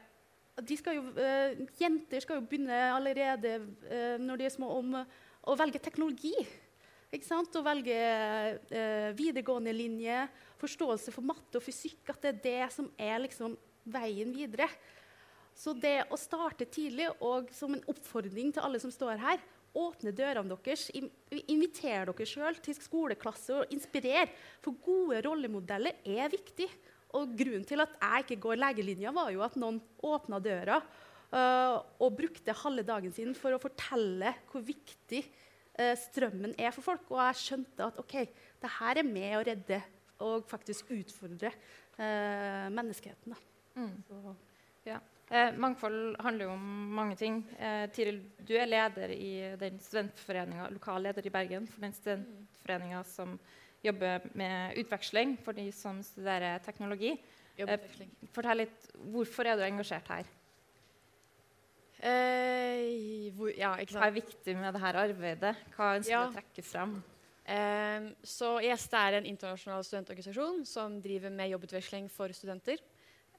Skal 0.69 0.99
jo, 0.99 1.05
uh, 1.17 1.63
jenter 1.79 2.23
skal 2.23 2.39
jo 2.39 2.47
begynne 2.47 2.79
allerede 2.93 3.55
uh, 3.61 4.17
når 4.21 4.41
de 4.41 4.47
er 4.47 4.53
små, 4.53 4.69
om 4.79 4.99
uh, 5.01 5.17
å 5.49 5.57
velge 5.59 5.81
teknologi. 5.81 6.33
Å 7.13 7.61
velge 7.65 7.97
uh, 8.73 9.09
videregående 9.17 9.73
linje, 9.75 10.23
forståelse 10.61 11.13
for 11.13 11.25
matte 11.25 11.59
og 11.59 11.65
fysikk, 11.65 12.01
at 12.09 12.23
det 12.23 12.31
er 12.31 12.43
det 12.43 12.73
som 12.73 12.89
er 12.97 13.21
liksom, 13.27 13.57
veien 13.83 14.31
videre. 14.33 14.69
Så 15.53 15.75
det 15.77 15.99
å 16.09 16.17
starte 16.17 16.65
tidlig, 16.65 17.11
og 17.21 17.51
som 17.53 17.75
en 17.75 17.83
oppfordring 17.91 18.53
til 18.55 18.63
alle 18.65 18.81
som 18.81 18.93
står 18.93 19.21
her 19.21 19.41
Åpne 19.73 20.11
dørene 20.13 20.53
deres, 20.53 20.89
inviter 20.93 22.05
dere 22.05 22.27
sjøl 22.29 22.59
til 22.61 22.77
skoleklasse 22.77 23.55
og 23.57 23.71
inspirer. 23.73 24.29
For 24.61 24.77
gode 24.83 25.23
rollemodeller 25.25 25.97
er 26.05 26.29
viktig. 26.29 26.67
Og 27.17 27.33
grunnen 27.37 27.65
til 27.65 27.81
at 27.81 27.95
jeg 27.97 28.25
ikke 28.25 28.41
går 28.47 28.61
legelinja, 28.61 29.13
var 29.13 29.31
jo 29.33 29.41
at 29.45 29.57
noen 29.61 29.79
åpna 30.05 30.39
døra 30.41 30.79
uh, 30.81 31.77
og 32.01 32.15
brukte 32.17 32.55
halve 32.63 32.85
dagen 32.87 33.13
sin 33.13 33.35
for 33.37 33.53
å 33.53 33.61
fortelle 33.61 34.33
hvor 34.49 34.65
viktig 34.65 35.21
uh, 35.25 35.93
strømmen 36.07 36.55
er 36.57 36.73
for 36.73 36.85
folk. 36.85 37.09
Og 37.13 37.21
jeg 37.21 37.41
skjønte 37.43 37.89
at 37.89 38.01
ok, 38.01 38.17
det 38.61 38.73
her 38.79 39.01
er 39.01 39.09
med 39.09 39.37
å 39.37 39.43
redde 39.49 39.81
og 40.23 40.45
faktisk 40.49 40.93
utfordre 40.95 41.53
uh, 41.53 42.69
menneskeheten. 42.73 43.37
Mm. 43.77 44.33
Ja. 44.87 45.01
Eh, 45.31 45.53
mangfold 45.57 46.17
handler 46.21 46.45
jo 46.45 46.53
om 46.53 46.65
mange 46.97 47.15
ting. 47.17 47.39
Eh, 47.57 47.85
Tiril, 47.95 48.19
du 48.43 48.53
er 48.59 48.67
leder 48.69 49.13
i 49.15 49.55
den 49.59 49.79
studentforeninga, 49.79 50.67
lokal 50.73 51.01
leder 51.07 51.25
i 51.25 51.31
Bergen 51.33 51.67
for 51.67 51.85
den 51.85 51.95
studentforeninga 51.95 53.03
som 53.07 53.37
jobber 53.83 54.27
med 54.37 54.77
utveksling 54.79 55.37
for 55.43 55.55
de 55.57 55.69
som 55.75 56.03
studerer 56.03 56.61
teknologi. 56.63 57.15
Eh, 57.57 57.79
fortell 58.33 58.63
litt, 58.65 58.87
Hvorfor 59.13 59.47
er 59.47 59.57
du 59.57 59.65
engasjert 59.65 60.07
her? 60.09 60.29
Eh, 62.03 63.31
hvor, 63.37 63.51
ja, 63.55 63.75
Hva 63.79 64.07
er 64.09 64.15
viktig 64.17 64.55
med 64.59 64.73
dette 64.75 64.93
arbeidet? 65.05 65.55
Hva 65.75 65.95
ønsker 65.99 66.11
ja. 66.11 66.23
du 66.25 66.33
å 66.33 66.35
trekke 66.35 66.65
fram? 66.67 66.97
Eh, 67.43 68.09
så 68.23 68.57
IST 68.63 68.95
er 68.99 69.19
en 69.19 69.27
internasjonal 69.27 69.85
studentorganisasjon 69.87 70.63
som 70.67 70.97
driver 71.03 71.31
med 71.31 71.51
jobbutveksling 71.53 72.09
for 72.11 72.31
studenter. 72.35 72.81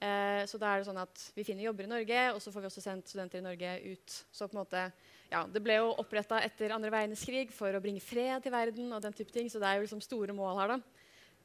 Eh, 0.00 0.42
så 0.50 0.58
da 0.58 0.72
er 0.74 0.80
det 0.80 0.88
sånn 0.88 0.98
at 1.00 1.20
Vi 1.36 1.44
finner 1.46 1.64
jobber 1.64 1.86
i 1.86 1.92
Norge, 1.92 2.22
og 2.34 2.40
så 2.42 2.50
får 2.52 2.64
vi 2.64 2.68
også 2.68 2.82
sendt 2.82 3.08
studenter 3.08 3.38
i 3.38 3.44
Norge 3.46 3.70
ut. 3.92 4.16
Så 4.34 4.48
på 4.48 4.56
en 4.56 4.64
måte, 4.64 4.92
ja, 5.30 5.46
Det 5.46 5.62
ble 5.62 5.78
jo 5.78 5.94
oppretta 6.02 6.42
etter 6.42 6.74
andre 6.74 6.90
verdenskrig 6.90 7.50
for 7.52 7.72
å 7.72 7.80
bringe 7.80 8.02
fred 8.02 8.42
til 8.42 8.52
verden. 8.52 8.92
og 8.92 9.02
den 9.02 9.12
type 9.12 9.32
ting, 9.32 9.48
Så 9.48 9.60
det 9.60 9.68
er 9.68 9.76
jo 9.76 9.86
liksom 9.86 10.02
store 10.02 10.32
mål 10.32 10.58
her. 10.60 10.68
da. 10.68 10.80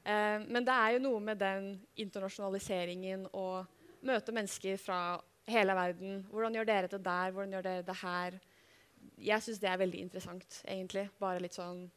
Eh, 0.06 0.46
men 0.48 0.66
det 0.66 0.74
er 0.74 0.94
jo 0.94 1.00
noe 1.00 1.20
med 1.20 1.40
den 1.40 1.88
internasjonaliseringen 1.98 3.28
og 3.34 3.68
møte 4.02 4.32
mennesker 4.32 4.78
fra 4.78 5.22
hele 5.48 5.74
verden. 5.74 6.26
Hvordan 6.32 6.56
gjør 6.56 6.66
dere 6.66 6.88
det 6.88 7.04
der? 7.04 7.32
Hvordan 7.32 7.52
gjør 7.52 7.64
dere 7.64 7.84
det 7.84 7.96
her? 7.96 8.40
Jeg 9.18 9.42
syns 9.42 9.60
det 9.60 9.70
er 9.70 9.78
veldig 9.78 10.00
interessant, 10.00 10.62
egentlig. 10.66 11.10
Bare 11.20 11.40
litt 11.40 11.54
sånn 11.54 11.90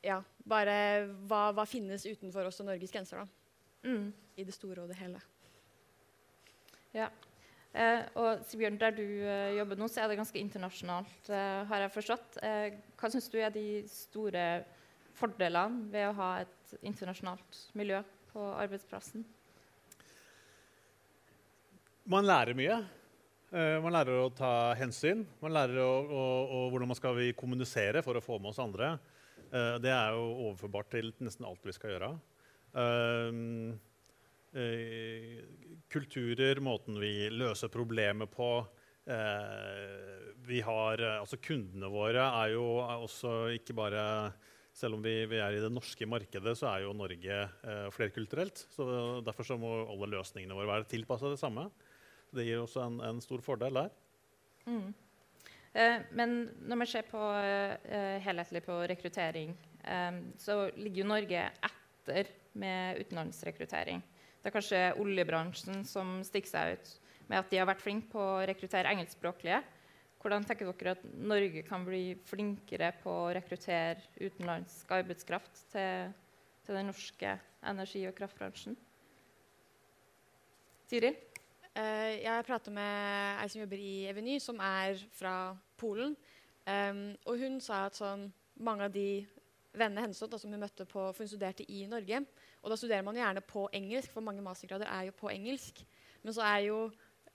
Ja, 0.00 0.22
bare 0.46 1.08
hva, 1.26 1.52
hva 1.52 1.64
finnes 1.66 2.06
utenfor 2.06 2.46
oss 2.46 2.60
og 2.60 2.66
Norges 2.66 2.92
grenser, 2.94 3.18
da? 3.18 3.26
Mm. 3.84 4.12
I 4.38 4.46
det 4.46 4.54
store 4.54 4.84
og 4.84 4.90
det 4.90 4.98
hele. 4.98 5.20
Ja. 6.96 7.08
Eh, 7.76 8.02
og 8.18 8.44
Sibjørn, 8.48 8.78
der 8.80 8.94
du 8.96 9.04
eh, 9.04 9.54
jobber 9.58 9.78
nå, 9.78 9.88
så 9.92 10.02
er 10.02 10.10
det 10.10 10.18
ganske 10.18 10.40
internasjonalt, 10.40 11.30
eh, 11.30 11.62
har 11.68 11.84
jeg 11.84 11.94
forstått. 11.94 12.38
Eh, 12.42 12.78
hva 12.98 13.10
syns 13.12 13.28
du 13.30 13.38
er 13.38 13.52
de 13.54 13.66
store 13.92 14.44
fordelene 15.18 15.90
ved 15.92 16.08
å 16.08 16.14
ha 16.16 16.30
et 16.44 16.78
internasjonalt 16.80 17.60
miljø 17.78 18.00
på 18.32 18.46
arbeidsplassen? 18.58 19.26
Man 22.08 22.24
lærer 22.24 22.56
mye. 22.56 22.78
Eh, 23.52 23.76
man 23.84 23.92
lærer 23.92 24.16
å 24.22 24.32
ta 24.32 24.72
hensyn. 24.80 25.26
Man 25.42 25.52
lærer 25.52 25.80
å, 25.84 25.92
å, 26.08 26.24
å, 26.48 26.64
hvordan 26.72 26.90
man 26.90 26.98
skal 26.98 27.14
vi 27.18 27.30
kommunisere 27.36 28.02
for 28.04 28.16
å 28.16 28.24
få 28.24 28.40
med 28.40 28.54
oss 28.54 28.62
andre. 28.64 28.94
Eh, 29.48 29.76
det 29.84 29.92
er 29.92 30.16
jo 30.16 30.24
overførbart 30.48 30.90
til 30.96 31.12
nesten 31.20 31.46
alt 31.48 31.64
vi 31.68 31.76
skal 31.76 31.94
gjøre. 31.94 32.10
Eh, 32.78 33.38
eh, 34.62 35.38
kulturer, 35.90 36.60
måten 36.64 36.98
vi 37.00 37.30
løser 37.32 37.72
problemer 37.72 38.30
på. 38.30 38.52
Eh, 39.08 40.60
har, 40.64 41.00
eh, 41.00 41.18
altså 41.20 41.36
Kundene 41.40 41.90
våre 41.92 42.24
er 42.42 42.54
jo 42.54 42.64
også 42.80 43.50
ikke 43.56 43.76
bare 43.76 44.04
selv 44.78 44.94
om 44.94 45.02
vi, 45.02 45.24
vi, 45.26 45.40
er 45.42 45.56
i 45.56 45.62
det 45.62 45.70
norske 45.72 46.06
markedet, 46.06 46.54
så 46.58 46.68
er 46.70 46.84
jo 46.84 46.94
Norge 46.94 47.38
eh, 47.42 47.88
flerkulturelt. 47.94 48.66
så 48.70 48.86
Derfor 49.26 49.46
så 49.46 49.58
må 49.58 49.72
alle 49.88 50.10
løsningene 50.14 50.54
våre 50.54 50.70
være 50.70 50.90
tilpassa 50.92 51.32
det 51.32 51.40
samme. 51.40 51.66
Det 52.30 52.44
gir 52.46 52.62
også 52.62 52.84
en, 52.84 53.00
en 53.08 53.22
stor 53.24 53.42
fordel 53.42 53.80
der. 53.80 53.94
Mm. 54.68 54.92
Eh, 55.72 56.04
men 56.16 56.36
når 56.68 56.82
vi 56.82 56.88
ser 56.92 57.08
på 57.08 57.22
eh, 57.40 58.18
helhetlig 58.24 58.62
på 58.66 58.78
rekruttering, 58.92 59.56
eh, 59.82 60.20
så 60.40 60.60
ligger 60.76 61.02
jo 61.02 61.10
Norge 61.10 61.48
etter 61.70 62.30
med 62.58 63.02
utenlandsrekruttering. 63.02 64.02
Det 64.38 64.50
er 64.50 64.54
kanskje 64.54 64.82
oljebransjen 65.02 65.82
som 65.86 66.18
stikker 66.26 66.50
seg 66.50 66.76
ut 66.78 66.94
med 67.28 67.42
at 67.42 67.50
de 67.50 67.60
har 67.60 67.68
vært 67.68 67.84
flinke 67.84 68.08
på 68.12 68.22
å 68.22 68.46
rekruttere 68.48 68.94
engelskspråklige. 68.94 69.60
Hvordan 70.18 70.46
tenker 70.46 70.70
dere 70.72 70.96
at 70.96 71.04
Norge 71.14 71.62
kan 71.66 71.84
bli 71.86 72.16
flinkere 72.26 72.90
på 73.02 73.12
å 73.12 73.30
rekruttere 73.36 74.02
utenlandsk 74.18 74.90
arbeidskraft 74.96 75.62
til, 75.74 76.14
til 76.66 76.78
den 76.78 76.90
norske 76.90 77.36
energi- 77.68 78.06
og 78.08 78.16
kraftbransjen? 78.18 78.74
Tiril? 80.88 81.14
Uh, 81.78 82.16
jeg 82.18 82.46
prater 82.48 82.74
med 82.74 83.42
ei 83.42 83.48
som 83.52 83.60
jobber 83.62 83.82
i 83.84 83.94
Eveny, 84.10 84.38
som 84.42 84.58
er 84.64 84.98
fra 85.14 85.54
Polen. 85.78 86.16
Um, 86.66 87.12
og 87.28 87.38
hun 87.38 87.60
sa 87.62 87.84
at 87.86 87.98
sånn, 88.00 88.26
mange 88.58 88.88
av 88.88 88.94
de 88.96 89.22
vennene 89.76 90.06
hennes 90.06 90.20
da, 90.20 90.38
som 90.40 90.52
hun 90.52 90.62
møtte 90.62 90.86
på, 90.88 91.02
for 91.12 91.24
hun 91.24 91.30
studerte 91.30 91.66
i 91.68 91.84
Norge 91.90 92.22
Og 92.62 92.70
da 92.72 92.78
studerer 92.78 93.04
man 93.06 93.18
gjerne 93.18 93.44
på 93.44 93.68
engelsk, 93.76 94.12
for 94.12 94.24
mange 94.24 94.44
mastergrader 94.44 94.88
er 94.90 95.08
jo 95.08 95.16
på 95.18 95.30
engelsk. 95.32 95.82
Men 96.24 96.34
så 96.34 96.44
er 96.46 96.64
jo 96.66 96.78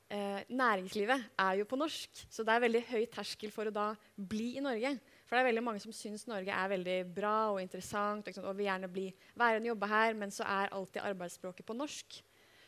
eh, 0.10 0.42
næringslivet 0.50 1.30
er 1.40 1.60
jo 1.62 1.68
på 1.70 1.80
norsk, 1.80 2.24
så 2.30 2.44
det 2.44 2.54
er 2.54 2.66
veldig 2.66 2.84
høy 2.90 3.04
terskel 3.14 3.54
for 3.54 3.70
å 3.70 3.76
da 3.76 3.88
bli 4.16 4.58
i 4.58 4.64
Norge. 4.64 4.96
For 5.24 5.38
det 5.38 5.44
er 5.44 5.50
veldig 5.52 5.66
mange 5.66 5.82
som 5.82 5.96
syns 5.96 6.28
Norge 6.30 6.54
er 6.54 6.74
veldig 6.74 7.00
bra 7.16 7.36
og 7.54 7.62
interessant 7.64 8.28
og, 8.30 8.40
og 8.44 8.58
vil 8.58 8.68
gjerne 8.68 8.92
bli 8.92 9.08
værende 9.40 9.72
jobbe 9.72 9.90
her, 9.90 10.18
men 10.20 10.34
så 10.34 10.46
er 10.46 10.74
alltid 10.76 11.06
arbeidsspråket 11.06 11.66
på 11.66 11.78
norsk. 11.78 12.20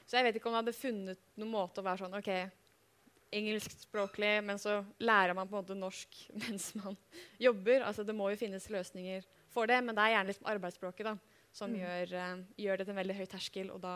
Så 0.05 0.17
jeg 0.17 0.27
vet 0.27 0.37
ikke 0.37 0.49
om 0.49 0.55
jeg 0.55 0.63
hadde 0.63 0.77
funnet 0.77 1.25
noen 1.35 1.51
måte 1.51 1.81
å 1.81 1.85
være 1.85 2.05
sånn 2.05 2.17
OK, 2.17 2.31
engelskspråklig, 3.35 4.35
men 4.45 4.59
så 4.61 4.79
lærer 5.01 5.35
man 5.35 5.49
på 5.49 5.57
en 5.57 5.63
måte 5.63 5.77
norsk 5.77 6.19
mens 6.43 6.71
man 6.79 6.97
jobber. 7.41 7.83
Altså, 7.83 8.05
det 8.07 8.15
må 8.15 8.29
jo 8.31 8.39
finnes 8.39 8.69
løsninger 8.71 9.25
for 9.55 9.71
det, 9.71 9.79
men 9.83 9.95
det 9.95 10.03
er 10.03 10.17
gjerne 10.17 10.31
liksom 10.31 10.51
arbeidsspråket 10.51 11.07
da, 11.07 11.15
som 11.55 11.71
mm. 11.71 11.79
gjør, 11.81 12.17
uh, 12.19 12.43
gjør, 12.65 12.81
det 12.81 12.87
til 12.87 12.95
en 12.95 13.01
veldig 13.01 13.15
høy 13.21 13.25
terskel 13.31 13.71
å, 13.73 13.79
da, 13.81 13.95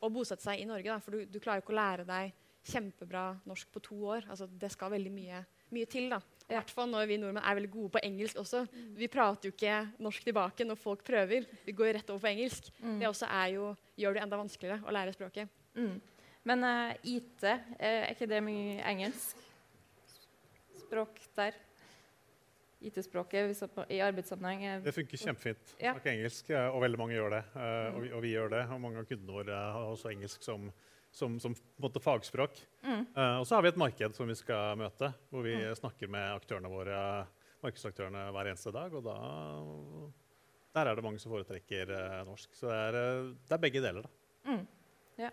å 0.00 0.10
bosette 0.12 0.44
seg 0.44 0.62
i 0.62 0.68
Norge. 0.68 0.88
Da, 0.88 0.98
for 1.04 1.16
du, 1.16 1.28
du 1.28 1.38
klarer 1.42 1.64
ikke 1.64 1.74
å 1.76 1.80
lære 1.80 2.08
deg 2.08 2.32
kjempebra 2.64 3.26
norsk 3.48 3.68
på 3.72 3.82
to 3.84 3.98
år. 4.08 4.24
Altså, 4.30 4.48
det 4.48 4.70
skal 4.72 4.92
veldig 4.94 5.12
mye, 5.12 5.42
mye 5.74 5.88
til. 5.90 6.08
da. 6.12 6.20
I 6.48 6.56
hvert 6.56 6.72
fall 6.72 6.88
når 6.90 7.08
vi 7.08 7.18
nordmenn 7.20 7.44
er 7.44 7.58
veldig 7.58 7.72
gode 7.72 7.94
på 7.96 8.02
engelsk 8.04 8.40
også. 8.40 8.64
Mm. 8.68 8.88
Vi 9.00 9.10
prater 9.12 9.48
jo 9.48 9.54
ikke 9.54 9.76
norsk 10.04 10.26
tilbake 10.26 10.66
når 10.66 10.80
folk 10.80 11.04
prøver. 11.06 11.48
Vi 11.64 11.76
går 11.76 11.94
rett 11.98 12.10
over 12.12 12.24
på 12.24 12.32
engelsk. 12.32 12.70
Mm. 12.80 12.98
Det 13.00 13.10
også 13.10 13.30
jo, 13.52 13.70
gjør 14.00 14.16
det 14.16 14.24
enda 14.24 14.40
vanskeligere 14.40 14.84
å 14.84 14.96
lære 14.96 15.16
språket. 15.16 15.52
Mm. 15.76 15.94
Men 16.44 16.64
uh, 16.68 16.96
IT, 17.08 17.44
uh, 17.44 17.76
er 17.80 18.12
ikke 18.12 18.28
det 18.28 18.40
mye 18.44 18.80
engelsk 18.92 19.44
språk 20.84 21.20
der? 21.36 21.56
IT-språket 22.88 23.62
i 23.92 24.00
arbeidssammenheng? 24.04 24.82
Det 24.84 24.94
funker 24.94 25.20
kjempefint. 25.20 25.76
Ja. 25.78 25.94
Snakke 25.94 26.12
engelsk, 26.12 26.50
og 26.54 26.80
veldig 26.84 27.00
mange 27.00 27.16
gjør 27.16 27.38
det. 27.38 27.44
Uh, 27.54 27.62
og, 27.64 28.00
vi, 28.02 28.10
og, 28.10 28.24
vi, 28.24 28.34
gjør 28.34 28.52
det. 28.56 28.64
Og 28.74 28.82
mange 28.84 29.02
av 29.02 29.08
kundene 29.08 29.38
våre 29.38 29.62
har 29.76 29.94
også 29.94 30.12
engelsk 30.14 30.44
som 30.46 30.68
som, 31.14 31.36
som 31.40 31.54
fagspråk. 32.02 32.58
Mm. 32.82 33.04
Og 33.14 33.46
så 33.46 33.54
har 33.54 33.62
vi 33.62 33.70
et 33.70 33.78
marked 33.78 34.16
som 34.16 34.26
vi 34.26 34.34
skal 34.34 34.74
møte, 34.78 35.12
hvor 35.30 35.44
vi 35.46 35.52
mm. 35.60 35.76
snakker 35.78 36.10
med 36.10 36.40
aktørene 36.40 36.72
våre, 36.72 36.96
markedsaktørene 37.62 38.24
hver 38.34 38.50
eneste 38.50 38.72
dag. 38.74 38.96
Og 38.98 39.06
da, 39.06 39.14
der 40.74 40.90
er 40.90 40.98
det 40.98 41.04
mange 41.06 41.22
som 41.22 41.30
foretrekker 41.30 41.94
norsk. 42.26 42.50
Så 42.58 42.66
det 42.66 42.80
er, 42.88 42.98
det 43.46 43.56
er, 43.56 43.62
begge 43.62 43.84
deler, 43.84 44.08
da. 44.08 44.50
Mm. 44.50 44.66
Ja. 45.22 45.30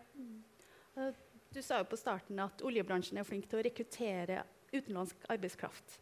Du 1.52 1.60
sa 1.66 1.82
jo 1.82 1.90
på 1.90 2.00
starten 2.00 2.40
at 2.40 2.62
oljebransjen 2.64 3.18
er 3.20 3.28
flink 3.28 3.50
til 3.50 3.60
å 3.60 3.66
rekruttere 3.66 4.46
utenlandsk 4.72 5.26
arbeidskraft. 5.34 5.98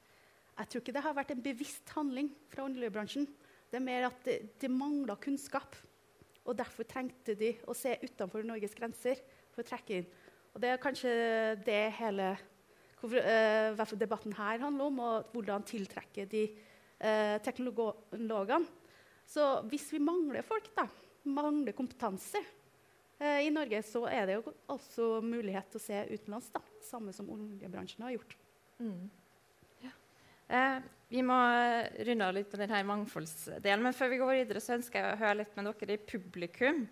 Jeg 0.59 0.67
tror 0.67 0.83
ikke 0.83 0.95
det 0.95 1.03
har 1.05 1.15
vært 1.15 1.29
en 1.31 1.43
bevisst 1.43 1.91
handling 1.95 2.33
fra 2.51 2.65
oljebransjen. 2.67 3.27
Det 3.69 3.77
er 3.79 3.85
mer 3.85 4.09
at 4.09 4.25
det, 4.25 4.39
det 4.59 4.71
mangla 4.71 5.15
kunnskap. 5.21 5.77
Og 6.43 6.57
derfor 6.57 6.87
trengte 6.89 7.35
de 7.37 7.53
å 7.69 7.75
se 7.77 7.93
utenfor 8.01 8.43
Norges 8.47 8.75
grenser 8.75 9.21
for 9.53 9.63
å 9.63 9.69
trekke 9.69 9.99
inn. 9.99 10.09
Og 10.51 10.63
det 10.63 10.71
er 10.73 10.81
kanskje 10.81 11.11
det 11.63 11.81
hele 11.99 12.33
uh, 13.05 13.93
debatten 13.95 14.33
her 14.35 14.63
handler 14.65 14.89
om, 14.89 14.99
og 15.05 15.33
hvordan 15.33 15.67
tiltrekke 15.67 16.25
de 16.27 16.45
uh, 16.49 17.37
teknologene. 17.45 18.65
Så 19.29 19.45
hvis 19.69 19.91
vi 19.93 20.01
mangler 20.01 20.43
folk, 20.43 20.71
da, 20.75 20.87
mangler 21.29 21.77
kompetanse 21.77 22.41
uh, 22.41 23.39
i 23.45 23.53
Norge, 23.53 23.83
så 23.85 24.03
er 24.09 24.25
det 24.25 24.39
jo 24.39 24.55
også 24.73 25.11
mulighet 25.23 25.69
til 25.71 25.79
å 25.79 25.85
se 25.85 26.03
utenlands. 26.09 26.51
da, 26.51 26.65
Samme 26.89 27.13
som 27.15 27.29
oljebransjen 27.31 28.07
har 28.07 28.17
gjort. 28.17 28.35
Mm. 28.81 29.05
Ja. 30.49 30.81
vi 31.09 31.21
må 31.25 31.37
runde 32.05 32.25
av 32.25 32.33
litt 32.33 32.51
med 32.53 32.63
denne 32.63 32.81
mangfoldsdelen. 32.89 33.83
Men 33.85 33.95
før 33.97 34.11
vi 34.11 34.19
går 34.21 34.33
videre, 34.39 34.61
så 34.61 34.75
ønsker 34.77 35.01
jeg 35.01 35.13
å 35.13 35.21
høre 35.21 35.39
litt 35.43 35.55
med 35.57 35.69
dere 35.69 35.95
i 35.95 36.03
publikum. 36.11 36.83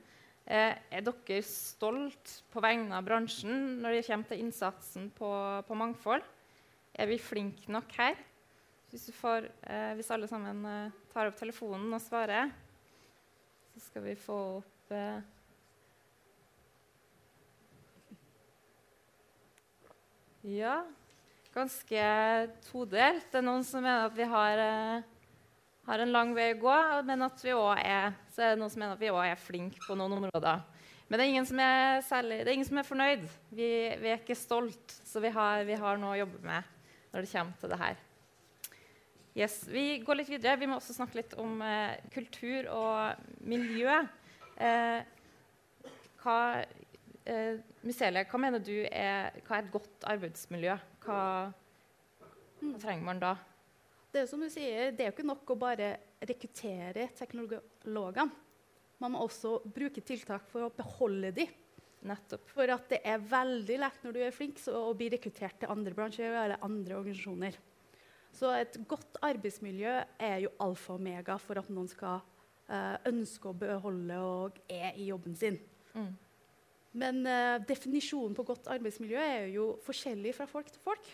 Eh, 0.48 0.78
er 0.94 1.04
dere 1.04 1.42
stolt 1.44 2.38
på 2.54 2.64
vegne 2.64 2.96
av 2.96 3.06
bransjen 3.06 3.82
når 3.82 3.98
det 3.98 4.06
kommer 4.08 4.30
til 4.30 4.46
innsatsen 4.46 5.10
på, 5.18 5.30
på 5.68 5.78
mangfold? 5.78 6.26
Er 6.98 7.10
vi 7.10 7.20
flinke 7.22 7.70
nok 7.74 7.92
her? 7.98 8.16
Hvis, 8.90 9.10
får, 9.12 9.50
eh, 9.68 9.94
hvis 10.00 10.10
alle 10.16 10.30
sammen 10.32 10.64
eh, 10.66 10.94
tar 11.12 11.28
opp 11.28 11.36
telefonen 11.36 11.92
og 11.92 12.00
svarer, 12.02 12.54
så 13.74 13.84
skal 13.90 14.06
vi 14.08 14.16
få 14.18 14.38
opp 14.62 14.94
eh, 14.96 15.20
Ja, 20.48 20.86
ganske 21.58 22.08
todelt. 22.70 23.28
Det 23.32 23.42
er 23.42 23.48
noen 23.50 23.66
som 23.68 23.84
mener 23.84 24.08
at 24.08 24.18
vi 24.18 24.28
har 24.30 24.64
eh, 24.64 25.14
har 25.88 26.04
en 26.04 26.12
lang 26.12 26.34
vei 26.36 26.50
å 26.52 26.60
gå, 26.60 26.78
men 27.08 27.24
at 27.24 27.44
vi 27.46 27.54
er, 27.54 28.16
så 28.36 28.44
er 28.44 28.50
det 28.54 28.60
noen 28.60 28.72
som 28.74 28.82
mener 28.84 28.98
at 28.98 29.04
vi 29.04 29.12
òg 29.14 29.24
er 29.24 29.40
flinke 29.40 29.80
på 29.86 29.96
noen 29.96 30.18
områder. 30.18 30.66
Men 31.08 31.16
det 31.16 31.24
er 31.24 31.32
ingen 31.32 31.48
som 31.48 31.62
er, 31.64 32.02
særlig, 32.04 32.42
det 32.42 32.50
er, 32.50 32.56
ingen 32.58 32.68
som 32.68 32.82
er 32.82 32.88
fornøyd. 32.88 33.24
Vi, 33.56 33.70
vi, 34.02 34.10
er 34.12 34.20
ikke 34.20 34.36
stolt, 34.36 34.98
så 35.08 35.24
vi 35.24 35.32
har, 35.32 35.64
vi 35.68 35.78
har, 35.80 36.02
noe 36.02 36.18
å 36.18 36.20
jobbe 36.20 36.42
med 36.44 36.74
når 37.14 37.24
det 37.24 37.32
kommer 37.32 37.62
til 37.62 37.72
det 37.72 37.80
her. 37.80 38.02
Yes, 39.38 39.56
vi 39.72 39.86
går 40.04 40.20
litt 40.20 40.32
videre. 40.34 40.58
Vi 40.60 40.68
må 40.68 40.82
også 40.82 40.98
snakke 40.98 41.22
litt 41.22 41.38
om 41.40 41.62
eh, 41.64 41.96
kultur 42.12 42.68
og 42.74 43.40
miljø. 43.48 44.02
Eh, 44.60 45.00
hva, 46.20 46.38
eh, 47.28 47.60
Miselia, 47.86 48.26
hva 48.28 48.40
mener 48.42 48.64
du 48.64 48.74
er, 48.88 49.38
hva 49.46 49.60
er 49.60 49.68
et 49.68 49.74
godt 49.74 50.08
arbeidsmiljø? 50.10 50.80
Hva, 51.06 51.22
hva 52.64 52.82
trenger 52.82 53.08
man 53.08 53.22
da? 53.22 53.36
det 54.18 54.24
er 54.24 54.30
som 54.32 54.42
du 54.42 54.50
sier, 54.50 54.92
det 54.96 55.04
er 55.04 55.12
jo 55.12 55.16
ikke 55.16 55.28
nok 55.30 55.54
å 55.54 55.60
bare 55.60 55.92
rekruttere 56.26 57.10
teknologene. 57.18 58.44
Man 58.98 59.14
må 59.14 59.22
også 59.28 59.60
bruke 59.62 60.02
tiltak 60.02 60.48
for 60.50 60.66
å 60.66 60.74
beholde 60.74 61.30
dem. 61.36 61.52
Nettopp. 62.08 62.46
For 62.54 62.70
at 62.70 62.86
det 62.92 63.00
er 63.10 63.24
veldig 63.26 63.78
lett 63.82 64.04
når 64.06 64.16
du 64.16 64.20
er 64.22 64.34
flink 64.34 64.60
så, 64.62 64.74
å 64.90 64.96
bli 64.98 65.10
rekruttert 65.12 65.58
til 65.62 65.72
andre 65.74 65.96
bransjer 65.98 66.30
eller 66.30 66.62
andre 66.66 66.98
organisasjoner. 66.98 67.58
Så 68.38 68.52
et 68.54 68.78
godt 68.90 69.18
arbeidsmiljø 69.26 69.94
er 70.22 70.44
jo 70.46 70.54
alfa 70.62 70.94
og 70.94 71.02
omega 71.02 71.38
for 71.42 71.60
at 71.62 71.70
noen 71.74 71.90
skal 71.90 72.22
eh, 72.70 72.96
ønske 73.10 73.50
å 73.50 73.58
beholde 73.58 74.20
og 74.22 74.60
er 74.70 74.98
i 74.98 75.10
jobben 75.10 75.38
sin. 75.38 75.58
Mm. 75.98 76.12
Men 76.98 77.22
uh, 77.28 77.58
definisjonen 77.68 78.36
på 78.38 78.46
godt 78.48 78.70
arbeidsmiljø 78.72 79.20
er 79.20 79.48
jo 79.54 79.70
forskjellig 79.86 80.34
fra 80.38 80.48
folk 80.50 80.72
til 80.72 80.84
folk. 80.84 81.10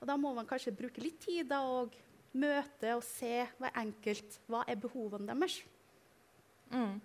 Og 0.00 0.08
da 0.08 0.16
må 0.20 0.32
man 0.36 0.48
kanskje 0.48 0.74
bruke 0.76 1.02
litt 1.02 1.20
tid 1.24 1.48
da, 1.50 1.60
og 1.64 1.94
møte 2.36 2.96
og 2.96 3.04
se 3.04 3.46
hver 3.58 3.80
enkelt. 3.82 4.40
Hva 4.50 4.64
er 4.68 4.80
behovene 4.80 5.28
deres? 5.30 5.60
Mm. 6.72 6.98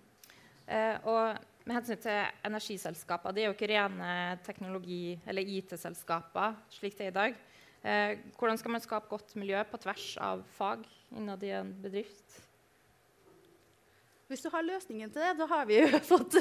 Uh, 0.66 0.96
og 1.12 1.40
med 1.66 1.76
hensyn 1.76 2.00
til 2.02 2.46
energiselskaper, 2.48 3.34
det 3.34 3.44
er 3.44 3.50
jo 3.50 3.56
ikke 3.56 3.70
rene 3.70 4.38
teknologi- 4.46 5.20
eller 5.26 5.46
IT-selskaper 5.46 6.56
slik 6.74 6.96
det 6.98 7.06
er 7.06 7.12
i 7.12 7.18
dag. 7.18 7.42
Eh, 7.82 8.18
hvordan 8.38 8.58
skal 8.58 8.70
man 8.70 8.82
skape 8.82 9.10
godt 9.10 9.34
miljø 9.36 9.58
på 9.66 9.78
tvers 9.82 10.16
av 10.22 10.42
fag 10.54 10.84
innad 11.18 11.42
i 11.42 11.50
en 11.56 11.72
bedrift? 11.82 12.36
Hvis 14.30 14.42
du 14.44 14.48
har 14.52 14.62
løsningen 14.64 15.10
til 15.12 15.20
det, 15.24 15.32
da 15.40 15.46
har 15.50 15.66
vi 15.68 15.80
jo 15.82 15.88
fått 16.12 16.38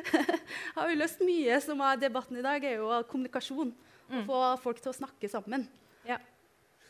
har 0.76 0.88
vi 0.88 0.96
løst 1.00 1.20
mye 1.26 1.58
som 1.64 1.80
er 1.84 1.98
debatten 2.00 2.38
i 2.40 2.44
dag, 2.44 2.64
er 2.64 2.78
jo 2.80 2.90
kommunikasjon. 3.10 3.74
Å 4.10 4.10
Mm. 4.10 4.24
få 4.26 4.38
folk 4.58 4.80
til 4.82 4.90
å 4.90 4.96
snakke 4.96 5.28
sammen. 5.30 5.68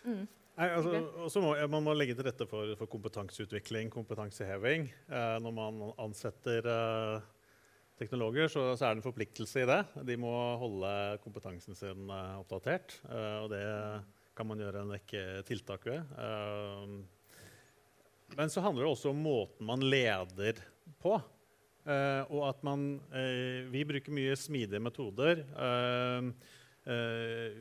Mm. 0.07 0.23
Nei, 0.57 0.69
altså, 0.73 1.01
også 1.27 1.41
må, 1.45 1.51
man 1.69 1.85
må 1.85 1.93
legge 1.93 2.15
til 2.17 2.25
rette 2.25 2.47
for, 2.49 2.71
for 2.81 2.89
kompetanseutvikling, 2.89 3.91
kompetanseheving. 3.93 4.87
Eh, 5.13 5.35
når 5.45 5.53
man 5.53 5.83
ansetter 6.01 6.65
eh, 6.65 7.21
teknologer, 8.01 8.49
så, 8.49 8.65
så 8.73 8.87
er 8.89 8.95
det 8.97 9.03
en 9.03 9.05
forpliktelse 9.11 9.61
i 9.61 9.69
det. 9.69 9.79
De 10.09 10.17
må 10.17 10.33
holde 10.63 10.95
kompetansen 11.27 11.77
sin 11.77 12.09
eh, 12.09 12.41
oppdatert. 12.41 12.97
eh, 13.13 13.37
og 13.45 13.51
det 13.53 13.63
kan 14.41 14.49
man 14.49 14.65
gjøre 14.65 14.81
en 14.87 14.95
rekke 14.97 15.25
tiltak 15.45 15.85
ved. 15.93 16.17
Men 18.39 18.51
så 18.53 18.63
handler 18.65 18.87
det 18.87 18.93
også 18.95 19.11
om 19.13 19.21
måten 19.25 19.67
man 19.69 19.83
leder 19.85 20.61
på. 21.03 21.17
Eh, 21.89 22.23
og 22.29 22.43
at 22.51 22.65
man 22.67 22.99
eh, 23.17 23.67
Vi 23.73 23.85
bruker 23.89 24.13
mye 24.15 24.37
smidige 24.39 24.83
metoder. 24.85 25.41
eh, 25.49 26.27
eh, 26.91 27.57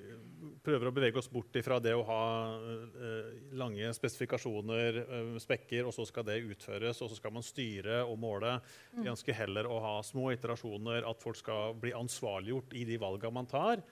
prøver 0.63 0.89
å 0.89 0.93
bevege 0.95 1.19
oss 1.21 1.29
bort 1.31 1.55
ifra 1.59 1.79
det 1.83 1.93
å 1.95 2.03
ha 2.07 2.23
eh, 2.59 3.31
lange 3.59 3.89
spesifikasjoner, 3.95 4.99
eh, 5.03 5.31
spekker, 5.41 5.87
og 5.87 5.95
så 5.95 6.05
skal 6.07 6.27
det 6.27 6.41
utføres, 6.51 7.01
og 7.01 7.11
så 7.11 7.19
skal 7.19 7.33
man 7.35 7.45
styre 7.45 8.01
og 8.03 8.19
måle. 8.21 8.57
Vi 8.95 9.09
ønsker 9.11 9.35
heller 9.39 9.67
å 9.71 9.79
ha 9.83 9.95
små 10.05 10.29
iterasjoner, 10.35 11.07
at 11.07 11.23
folk 11.23 11.39
skal 11.39 11.75
bli 11.79 11.95
ansvarliggjort 11.95 12.75
i 12.79 12.85
de 12.91 12.99
valgene 13.01 13.35
man 13.39 13.49
tar. 13.49 13.83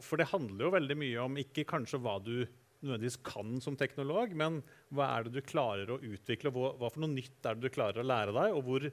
For 0.00 0.16
det 0.16 0.30
handler 0.30 0.64
jo 0.64 0.72
veldig 0.72 0.94
mye 0.96 1.20
om 1.20 1.34
ikke 1.36 1.66
kanskje 1.68 1.98
hva 2.00 2.14
du 2.24 2.46
nødvendigvis 2.80 3.20
kan 3.26 3.60
som 3.62 3.76
teknolog, 3.78 4.32
men 4.36 4.60
hva 4.94 5.10
er 5.16 5.26
det 5.26 5.36
du 5.36 5.46
klarer 5.46 5.92
å 5.92 6.00
utvikle, 6.00 6.52
hva, 6.54 6.72
hva 6.80 6.90
for 6.90 7.04
noe 7.04 7.12
nytt 7.12 7.46
er 7.46 7.56
det 7.56 7.68
du 7.68 7.74
klarer 7.74 8.02
å 8.02 8.06
lære 8.06 8.34
deg, 8.36 8.56
og 8.56 8.66
hvor 8.66 8.88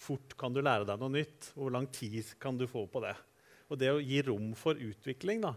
fort 0.00 0.36
kan 0.40 0.54
du 0.54 0.62
lære 0.64 0.88
deg 0.88 1.00
noe 1.00 1.14
nytt, 1.14 1.50
hvor 1.56 1.72
lang 1.72 1.88
tid 1.92 2.34
kan 2.42 2.58
du 2.58 2.66
få 2.70 2.86
på 2.90 3.02
det. 3.04 3.14
Og 3.72 3.80
det 3.80 3.92
å 3.92 4.02
gi 4.02 4.20
rom 4.26 4.52
for 4.58 4.78
utvikling 4.78 5.42
da, 5.44 5.54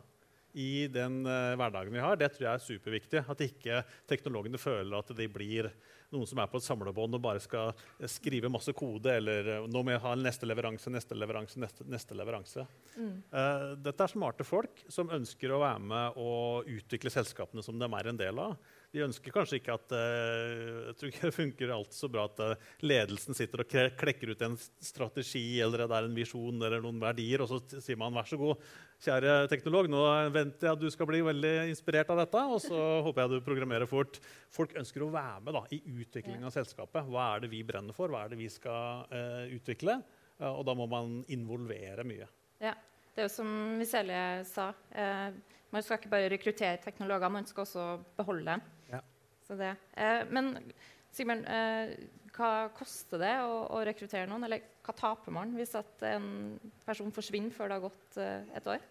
i 0.58 0.88
den 0.92 1.22
uh, 1.28 1.56
hverdagen 1.60 1.94
vi 1.94 2.02
har, 2.02 2.18
det 2.18 2.32
tror 2.34 2.48
jeg 2.48 2.58
er 2.58 2.66
superviktig. 2.66 3.24
At 3.30 3.44
ikke 3.46 3.84
teknologene 4.10 4.62
føler 4.62 4.98
at 4.98 5.12
de 5.16 5.28
blir 5.30 5.70
noen 6.14 6.30
som 6.30 6.42
er 6.42 6.50
på 6.50 6.60
et 6.60 6.66
samlebånd 6.66 7.18
og 7.18 7.24
bare 7.24 7.42
skal 7.44 7.74
skrive 8.10 8.52
masse 8.52 8.74
kode, 8.78 9.14
eller 9.20 9.52
eh, 9.56 9.68
nå 9.70 9.84
må 9.86 9.94
jeg 9.94 10.04
ha 10.06 10.16
neste 10.18 10.50
leveranse, 10.50 10.92
neste 10.94 11.18
leveranse, 11.18 11.62
neste, 11.62 11.88
neste 11.90 12.18
leveranse. 12.18 12.66
Mm. 12.96 13.16
Uh, 13.34 13.66
dette 13.86 14.06
er 14.06 14.14
smarte 14.14 14.48
folk 14.48 14.84
som 14.92 15.12
ønsker 15.14 15.54
å 15.54 15.62
være 15.64 15.86
med 15.92 16.20
og 16.22 16.70
utvikle 16.70 17.14
selskapene 17.14 17.64
som 17.66 17.80
de 17.80 17.90
er 17.90 18.12
en 18.12 18.20
del 18.20 18.42
av. 18.42 18.58
De 18.90 19.04
ønsker 19.06 19.34
kanskje 19.34 19.60
ikke 19.60 19.76
at 19.76 19.94
eh, 19.94 20.88
jeg 20.88 20.96
tror 20.98 21.12
ikke 21.12 21.28
det 21.28 21.36
funker 21.36 21.74
alltid 21.76 21.98
så 21.98 22.08
bra 22.10 22.24
at 22.26 22.40
eh, 22.42 22.70
ledelsen 22.90 23.38
sitter 23.38 23.62
og 23.62 23.76
klekker 24.00 24.32
ut 24.34 24.42
en 24.48 24.56
strategi 24.58 25.60
eller 25.62 25.84
det 25.84 25.98
er 26.00 26.08
en 26.08 26.18
visjon 26.18 26.58
eller 26.58 26.82
noen 26.82 27.02
verdier, 27.04 27.44
og 27.46 27.52
så 27.52 27.82
sier 27.84 28.00
man 28.02 28.18
vær 28.18 28.26
så 28.32 28.40
god, 28.42 28.66
kjære 29.06 29.36
teknolog, 29.52 29.92
nå 29.94 30.02
venter 30.34 30.72
jeg 30.72 30.80
at 30.80 30.82
du 30.82 30.90
skal 30.94 31.12
bli 31.12 31.22
veldig 31.30 31.54
inspirert 31.70 32.10
av 32.10 32.24
dette, 32.24 32.44
og 32.56 32.64
så 32.66 32.82
håper 33.06 33.24
jeg 33.24 33.36
du 33.36 33.46
programmerer 33.46 33.90
fort. 33.90 34.18
Folk 34.54 34.74
ønsker 34.82 35.06
å 35.06 35.14
være 35.14 35.46
med 35.46 35.60
da, 35.60 35.64
i 35.76 35.84
utviklingen 35.86 36.50
av 36.50 36.58
selskapet. 36.58 37.06
Hva 37.14 37.36
er 37.36 37.46
det 37.46 37.54
vi 37.54 37.62
brenner 37.68 37.96
for? 37.96 38.10
Hva 38.10 38.26
er 38.26 38.34
det 38.34 38.42
vi 38.42 38.50
skal 38.52 39.06
uh, 39.14 39.46
utvikle? 39.54 40.02
Uh, 40.42 40.50
og 40.50 40.66
da 40.68 40.76
må 40.78 40.90
man 40.90 41.20
involvere 41.30 42.08
mye. 42.08 42.28
Ja. 42.64 42.74
Det 43.20 43.26
er 43.26 43.28
jo 43.28 43.32
som 43.34 43.50
Miselie 43.76 44.44
sa. 44.48 44.70
Eh, 44.96 45.34
man 45.74 45.84
skal 45.84 45.98
ikke 46.00 46.12
bare 46.14 46.30
rekruttere 46.32 46.78
teknologer, 46.80 47.28
man 47.34 47.48
skal 47.50 47.66
også 47.66 47.88
beholde 48.16 48.46
dem. 48.48 48.62
Så 49.50 49.58
det. 49.58 49.74
Eh, 49.98 50.22
men 50.30 50.54
Sigbjørn, 51.10 51.42
eh, 51.50 51.96
hva 52.36 52.70
koster 52.78 53.22
det 53.22 53.34
å, 53.42 53.64
å 53.74 53.82
rekruttere 53.88 54.30
noen? 54.30 54.46
Eller 54.46 54.62
hva 54.86 54.94
taper 54.94 55.34
man 55.34 55.56
hvis 55.58 55.74
at 55.80 56.04
en 56.06 56.30
person 56.86 57.10
forsvinner 57.14 57.54
før 57.56 57.72
det 57.72 57.80
har 57.80 57.86
gått 57.88 58.20
eh, 58.22 58.52
et 58.60 58.70
år? 58.70 58.84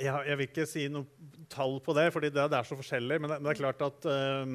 Jeg, 0.00 0.12
jeg 0.30 0.38
vil 0.38 0.46
ikke 0.46 0.68
si 0.70 0.84
noe 0.88 1.42
tall 1.52 1.80
på 1.84 1.94
det, 1.98 2.06
for 2.14 2.24
det, 2.24 2.30
det 2.38 2.46
er 2.46 2.68
så 2.68 2.78
forskjellig. 2.78 3.18
Men 3.20 3.34
det, 3.34 3.40
det 3.42 3.50
er 3.52 3.58
klart 3.58 3.82
at 3.84 4.06
eh, 4.14 4.54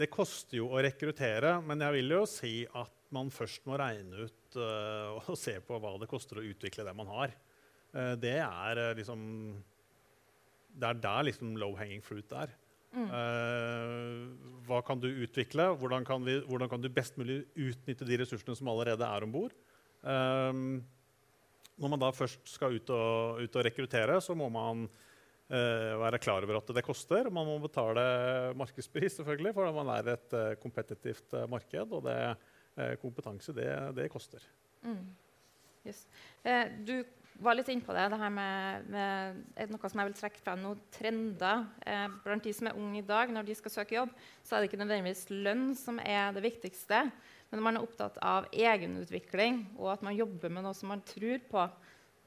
det 0.00 0.08
koster 0.10 0.62
jo 0.62 0.70
å 0.72 0.80
rekruttere. 0.82 1.58
Men 1.66 1.84
jeg 1.84 1.98
vil 2.00 2.16
jo 2.16 2.24
si 2.30 2.54
at 2.64 2.96
man 3.14 3.30
først 3.34 3.68
må 3.68 3.76
regne 3.78 4.24
ut 4.24 4.56
eh, 4.56 5.20
og 5.20 5.36
se 5.38 5.58
på 5.66 5.78
hva 5.82 5.94
det 6.00 6.08
koster 6.10 6.40
å 6.40 6.46
utvikle 6.48 6.88
det 6.88 6.96
man 6.96 7.12
har. 7.12 7.36
Eh, 7.92 8.14
det 8.24 8.38
er 8.40 8.82
liksom 8.96 9.20
Det 10.80 10.88
er 10.88 10.98
der 11.04 11.28
liksom 11.28 11.56
low 11.60 11.76
hanging 11.76 12.00
fruit 12.02 12.32
er. 12.32 12.56
Eh, 12.90 14.14
hva 14.66 14.80
kan 14.86 15.02
du 15.02 15.08
utvikle? 15.08 15.68
Hvordan 15.78 16.06
kan, 16.06 16.24
vi, 16.26 16.40
hvordan 16.46 16.70
kan 16.70 16.82
du 16.82 16.88
best 16.92 17.18
mulig 17.20 17.44
utnytte 17.54 18.06
de 18.06 18.18
ressursene 18.22 18.56
som 18.58 18.70
allerede 18.72 19.06
er 19.06 19.26
om 19.26 19.34
bord? 19.34 19.54
Um, 20.00 20.80
når 21.80 21.92
man 21.92 22.02
da 22.02 22.10
først 22.12 22.42
skal 22.50 22.76
ut 22.76 22.90
og, 22.92 23.40
ut 23.40 23.56
og 23.56 23.64
rekruttere, 23.64 24.18
så 24.20 24.34
må 24.36 24.50
man 24.52 24.84
eh, 25.48 25.94
være 26.00 26.20
klar 26.20 26.44
over 26.44 26.58
at 26.58 26.72
det 26.76 26.84
koster. 26.84 27.30
Man 27.32 27.48
må 27.48 27.56
betale 27.62 28.02
markedspris, 28.58 29.16
selvfølgelig, 29.20 29.54
for 29.56 29.72
man 29.78 29.92
er 29.94 30.10
et 30.16 30.36
eh, 30.36 30.50
kompetitivt 30.60 31.38
eh, 31.38 31.48
marked. 31.48 31.96
Og 31.96 32.04
det, 32.04 32.18
eh, 32.76 32.92
kompetanse, 33.00 33.54
det, 33.56 33.70
det 33.96 34.10
koster. 34.12 34.44
Mm. 34.84 35.06
Yes. 35.88 36.04
Eh, 36.44 36.68
du 36.84 36.98
var 37.40 37.56
litt 37.56 37.70
inne 37.72 37.84
på 37.84 37.94
det, 37.96 38.06
det 38.12 38.18
her 38.20 38.32
med, 38.34 38.88
med 38.92 39.72
noe 39.72 39.90
som 39.90 40.02
jeg 40.02 40.10
vil 40.10 40.16
trekke 40.18 40.42
frem 40.44 40.60
noen 40.62 40.80
trender. 40.94 41.64
Eh, 41.88 42.06
blant 42.24 42.44
de 42.46 42.52
som 42.56 42.68
er 42.70 42.78
unge 42.78 43.00
i 43.00 43.06
dag, 43.06 43.32
når 43.32 43.48
de 43.48 43.56
skal 43.58 43.74
søke 43.74 43.96
jobb, 43.96 44.12
så 44.44 44.56
er 44.56 44.60
det 44.60 44.70
ikke 44.70 44.82
nødvendigvis 44.82 45.24
lønn 45.32 45.70
som 45.78 46.00
er 46.02 46.34
det 46.36 46.44
viktigste. 46.44 47.06
Men 47.50 47.64
man 47.66 47.78
er 47.78 47.86
opptatt 47.86 48.20
av 48.22 48.50
egenutvikling, 48.52 49.64
og 49.78 49.94
at 49.96 50.04
man 50.06 50.18
jobber 50.18 50.52
med 50.52 50.66
noe 50.66 50.76
som 50.76 50.92
man 50.92 51.02
tror 51.06 51.40
på. 51.50 51.64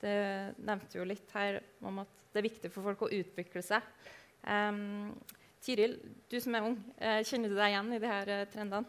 Det 0.04 0.18
nevnte 0.60 1.00
jo 1.00 1.08
litt 1.08 1.30
her 1.38 1.62
om 1.86 2.02
at 2.04 2.26
det 2.34 2.42
er 2.42 2.50
viktig 2.50 2.74
for 2.74 2.90
folk 2.90 3.06
å 3.06 3.14
utvikle 3.14 3.64
seg. 3.64 3.86
Um, 4.44 5.14
Tiril, 5.64 5.96
du 6.28 6.36
som 6.44 6.56
er 6.58 6.66
ung, 6.68 6.76
eh, 7.00 7.22
kjenner 7.24 7.48
du 7.48 7.56
deg 7.56 7.72
igjen 7.72 7.94
i 7.96 8.00
de 8.04 8.10
her 8.10 8.32
eh, 8.34 8.48
trendene? 8.52 8.84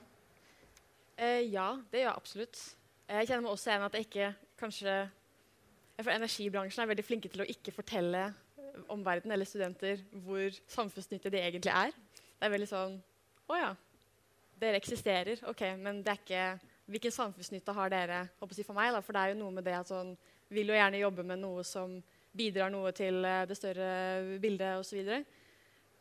Eh, 1.14 1.44
ja, 1.52 1.68
det 1.92 2.00
gjør 2.00 2.08
jeg 2.08 2.18
absolutt. 2.18 2.62
Jeg 3.06 3.28
kjenner 3.28 3.44
meg 3.44 3.52
også 3.52 3.70
igjen 3.70 3.84
at 3.86 3.94
jeg 3.94 4.06
ikke 4.08 4.30
kanskje 4.58 4.94
jeg 5.94 6.04
føler 6.04 6.18
Energibransjen 6.18 6.82
er 6.82 6.90
veldig 6.90 7.06
flinke 7.06 7.30
til 7.30 7.44
å 7.44 7.48
ikke 7.48 7.74
fortelle 7.74 8.26
omverdenen 8.90 9.36
eller 9.36 9.48
studenter 9.48 10.00
hvor 10.24 10.54
samfunnsnyttig 10.70 11.32
det 11.32 11.42
egentlig 11.44 11.72
er. 11.72 11.94
Det 12.34 12.48
er 12.48 12.54
veldig 12.54 12.70
sånn 12.70 12.96
Å 13.44 13.56
ja, 13.58 13.70
dere 14.60 14.80
eksisterer. 14.80 15.42
OK, 15.50 15.62
men 15.80 16.02
det 16.04 16.14
er 16.14 16.22
ikke 16.22 16.72
Hvilken 16.84 17.14
samfunnsnytte 17.14 17.72
har 17.72 17.92
dere 17.92 18.16
håper 18.40 18.52
jeg 18.52 18.58
si, 18.58 18.66
for 18.66 18.76
meg? 18.76 18.90
Da? 18.92 19.00
For 19.00 19.16
det 19.16 19.22
er 19.22 19.32
jo 19.32 19.38
noe 19.38 19.54
med 19.56 19.64
det 19.64 19.76
at 19.78 19.88
sånn 19.88 20.10
Vil 20.52 20.68
jo 20.68 20.76
gjerne 20.76 21.00
jobbe 21.00 21.24
med 21.24 21.40
noe 21.40 21.64
som 21.64 21.96
bidrar 22.34 22.72
noe 22.74 22.90
til 22.92 23.22
eh, 23.24 23.44
det 23.46 23.56
større 23.56 24.38
bildet 24.42 24.80
osv. 24.80 24.88
Så, 24.90 24.96
videre. 24.98 25.20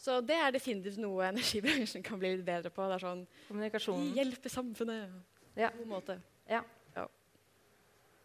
så 0.02 0.16
det 0.26 0.36
er 0.42 0.56
definitivt 0.56 0.98
noe 0.98 1.28
energibransjen 1.32 2.04
kan 2.04 2.18
bli 2.20 2.34
litt 2.34 2.46
bedre 2.48 2.72
på. 2.74 2.88
Det 2.90 2.98
er 2.98 3.04
sånn 3.06 3.22
Kommunikasjonen? 3.48 4.10
Hjelpe 4.18 4.50
samfunnet. 4.50 5.14
Ja. 5.54 5.70
På 5.70 5.78
en 5.78 5.84
god 5.84 5.92
måte. 5.92 6.18
Eh, 6.50 6.66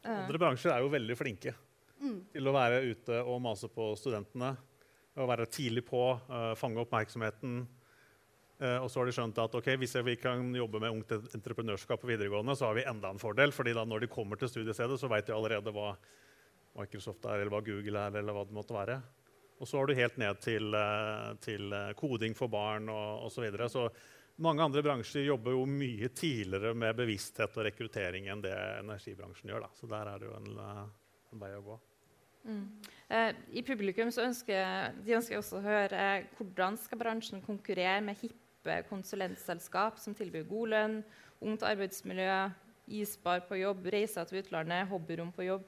Andre 0.07 0.39
bransjer 0.39 0.73
er 0.73 0.85
jo 0.85 0.93
veldig 0.93 1.17
flinke 1.19 1.55
Mm. 1.99 2.19
til 2.33 2.47
å 2.47 2.55
være 2.55 2.83
ute 2.93 3.17
og 3.27 3.41
mase 3.43 3.69
på 3.73 3.91
studentene. 3.99 4.53
Å 5.19 5.27
være 5.27 5.49
tidlig 5.51 5.83
på, 5.89 6.03
uh, 6.31 6.55
fange 6.55 6.79
oppmerksomheten. 6.85 7.65
Uh, 8.59 8.79
og 8.83 8.89
så 8.91 9.01
har 9.01 9.09
de 9.09 9.15
skjønt 9.17 9.39
at 9.43 9.55
okay, 9.55 9.79
hvis 9.79 9.97
vi 10.07 10.15
kan 10.19 10.53
jobbe 10.55 10.81
med 10.83 10.95
ungt 10.95 11.35
entreprenørskap 11.35 12.03
på 12.03 12.11
videregående, 12.11 12.55
så 12.59 12.69
har 12.69 12.79
vi 12.79 12.87
enda 12.87 13.11
en 13.11 13.19
fordel. 13.19 13.51
fordi 13.53 13.75
da 13.75 13.85
når 13.85 14.01
de 14.01 14.13
kommer 14.15 14.39
til 14.39 14.49
studiestedet, 14.49 14.99
så 14.99 15.11
vet 15.11 15.27
de 15.27 15.35
allerede 15.35 15.75
hva 15.75 15.97
Microsoft 16.79 17.25
er, 17.27 17.41
eller 17.41 17.51
hva 17.51 17.65
Google 17.67 17.99
er, 17.99 18.19
eller 18.19 18.33
hva 18.33 18.47
det 18.47 18.55
måtte 18.55 18.75
være. 18.75 19.03
Og 19.59 19.67
så 19.67 19.79
har 19.79 19.87
du 19.87 19.95
helt 19.99 20.19
ned 20.19 20.39
til, 20.39 20.75
eh, 20.75 21.35
til 21.43 21.75
koding 21.99 22.37
for 22.39 22.47
barn 22.47 22.89
og 22.89 23.27
osv. 23.27 23.35
Så, 23.35 23.43
videre. 23.43 23.67
så 23.69 23.89
mange 24.39 24.63
andre 24.63 24.83
bransjer 24.87 25.27
jobber 25.27 25.55
jo 25.57 25.65
mye 25.67 26.09
tidligere 26.15 26.75
med 26.79 26.97
bevissthet 26.99 27.57
og 27.59 27.67
rekruttering 27.67 28.29
enn 28.31 28.43
det 28.45 28.55
energibransjen 28.79 29.51
gjør. 29.51 29.67
Da. 29.67 29.71
Så 29.75 29.89
der 29.91 30.11
er 30.13 30.21
det 30.21 30.29
jo 30.29 30.35
en, 30.39 30.51
eh, 30.63 30.85
en 31.35 31.43
vei 31.43 31.51
å 31.57 31.65
gå. 31.67 31.79
Mm. 32.49 32.67
Eh, 33.09 33.31
I 33.59 33.65
publikum 33.67 34.13
så 34.15 34.25
ønsker 34.29 34.95
de 35.05 35.17
ønsker 35.19 35.41
også 35.41 35.59
å 35.59 35.65
høre 35.65 36.05
eh, 36.05 36.29
hvordan 36.39 36.79
skal 36.79 37.01
bransjen 37.01 37.43
konkurrere 37.43 38.01
med 38.05 38.21
hippe 38.23 38.79
konsulentselskap 38.89 39.99
som 39.99 40.15
tilbyr 40.15 40.47
god 40.47 40.73
lønn, 40.75 40.97
ungt 41.43 41.67
arbeidsmiljø, 41.67 42.39
isbar 43.01 43.43
på 43.49 43.59
jobb, 43.59 43.91
reiser 43.91 44.25
til 44.29 44.41
utlandet, 44.43 44.87
hobbyrom 44.89 45.35
på 45.35 45.49
jobb. 45.49 45.67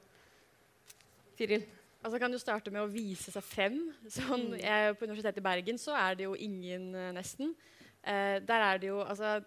Tiril? 1.37 1.67
Altså 2.01 2.19
kan 2.23 2.33
du 2.33 2.39
starte 2.41 2.71
med 2.73 2.81
å 2.81 2.89
vise 2.89 3.35
seg 3.35 3.45
frem. 3.45 3.83
Sånn, 4.09 4.55
jeg, 4.57 4.95
på 4.97 5.05
Universitetet 5.05 5.43
i 5.43 5.45
Bergen 5.45 5.77
så 5.81 5.93
er 5.99 6.17
det 6.17 6.25
jo 6.29 6.39
ingen, 6.39 6.95
nesten. 7.13 7.53
Eh, 8.01 8.41
der 8.47 8.67
er 8.67 8.79
det 8.81 8.89
jo 8.89 9.01
altså, 9.03 9.41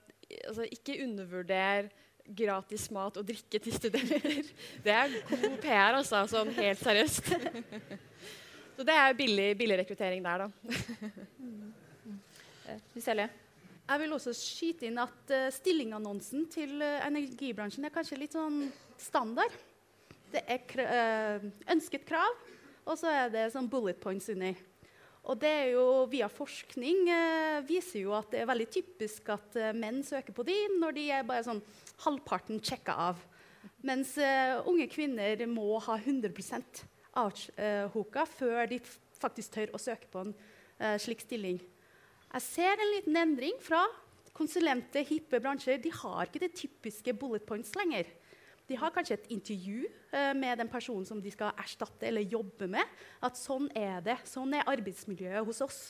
altså, 0.47 0.67
Ikke 0.71 0.99
undervurder 1.03 1.89
gratis 2.37 2.91
mat 2.91 3.17
og 3.17 3.27
drikke 3.27 3.59
til 3.59 3.73
studenter. 3.73 4.51
Det 4.83 4.91
er 4.93 5.15
god 5.29 5.57
PR, 5.61 5.97
altså. 5.97 6.23
Sånn 6.29 6.53
helt 6.55 6.79
seriøst. 6.79 7.33
Så 8.77 8.85
det 8.87 8.93
er 8.95 9.13
billig, 9.17 9.49
billig 9.57 9.77
rekruttering 9.83 10.23
der, 10.25 10.45
da. 10.45 10.47
Viselie? 12.93 13.29
Jeg 13.83 13.99
vil 13.99 14.15
også 14.15 14.31
skyte 14.37 14.87
inn 14.87 14.97
at 15.03 15.33
uh, 15.35 15.49
stillingannonsen 15.51 16.47
til 16.51 16.79
uh, 16.79 17.03
energibransjen 17.03 17.83
er 17.85 17.93
kanskje 17.93 18.17
litt 18.21 18.33
sånn 18.33 18.69
standard. 18.97 19.53
Det 20.31 20.41
er 20.47 20.61
kr 20.65 20.85
uh, 20.87 21.43
ønsket 21.75 22.07
krav, 22.07 22.39
og 22.87 22.95
så 22.97 23.11
er 23.11 23.33
det 23.33 23.49
sånn 23.53 23.67
bullet 23.69 23.99
points 24.01 24.31
under. 24.31 24.55
Og 25.23 25.39
det 25.39 25.49
er 25.49 25.69
jo 25.71 25.83
via 26.11 26.27
forskning 26.27 27.07
eh, 27.07 27.61
viser 27.67 28.01
jo 28.03 28.15
at 28.17 28.33
det 28.33 28.41
er 28.41 28.49
veldig 28.49 28.67
typisk 28.75 29.29
at 29.31 29.55
eh, 29.55 29.75
menn 29.75 30.01
søker 30.03 30.35
på 30.35 30.43
de 30.47 30.57
når 30.81 30.97
de 30.97 31.05
er 31.15 31.27
bare 31.27 31.45
sånn 31.47 31.61
halvparten 32.03 32.59
sjekka 32.59 32.97
av. 33.05 33.21
Mens 33.87 34.17
eh, 34.19 34.57
unge 34.67 34.89
kvinner 34.91 35.45
må 35.47 35.77
ha 35.85 35.95
100% 35.95 36.83
avhoka 37.23 38.25
før 38.27 38.67
de 38.71 38.81
faktisk 39.19 39.55
tør 39.55 39.73
å 39.75 39.81
søke 39.81 40.09
på 40.11 40.25
en 40.25 40.33
eh, 40.33 40.97
slik 40.99 41.23
stilling. 41.23 41.61
Jeg 42.33 42.45
ser 42.47 42.81
en 42.81 42.91
liten 42.97 43.19
endring 43.19 43.59
fra 43.63 43.85
konsulente, 44.33 45.03
hippe 45.05 45.39
bransjer. 45.39 45.79
De 45.79 45.91
har 45.93 46.27
ikke 46.27 46.41
de 46.43 46.51
typiske 46.63 47.13
bullet 47.15 47.45
points 47.47 47.75
lenger. 47.77 48.09
De 48.69 48.77
har 48.79 48.93
kanskje 48.95 49.17
et 49.19 49.31
intervju 49.35 49.83
uh, 50.13 50.31
med 50.37 50.61
den 50.61 50.71
personen 50.71 51.05
som 51.07 51.19
de 51.21 51.31
skal 51.33 51.51
erstatte 51.59 52.07
eller 52.07 52.23
jobbe 52.31 52.69
med. 52.71 52.97
At 53.23 53.39
sånn 53.39 53.67
er 53.75 54.03
det. 54.05 54.17
Sånn 54.29 54.55
er 54.55 54.67
arbeidsmiljøet 54.71 55.45
hos 55.47 55.63
oss. 55.65 55.81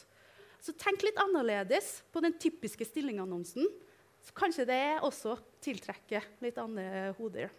Så 0.63 0.73
tenk 0.79 1.03
litt 1.03 1.19
annerledes 1.19 1.99
på 2.13 2.21
den 2.23 2.37
typiske 2.39 2.87
stillingannonsen. 2.87 3.67
Så 4.23 4.31
kanskje 4.37 4.65
det 4.69 4.83
også 5.03 5.35
tiltrekker 5.63 6.23
litt 6.43 6.57
andre 6.61 7.11
hoder. 7.17 7.51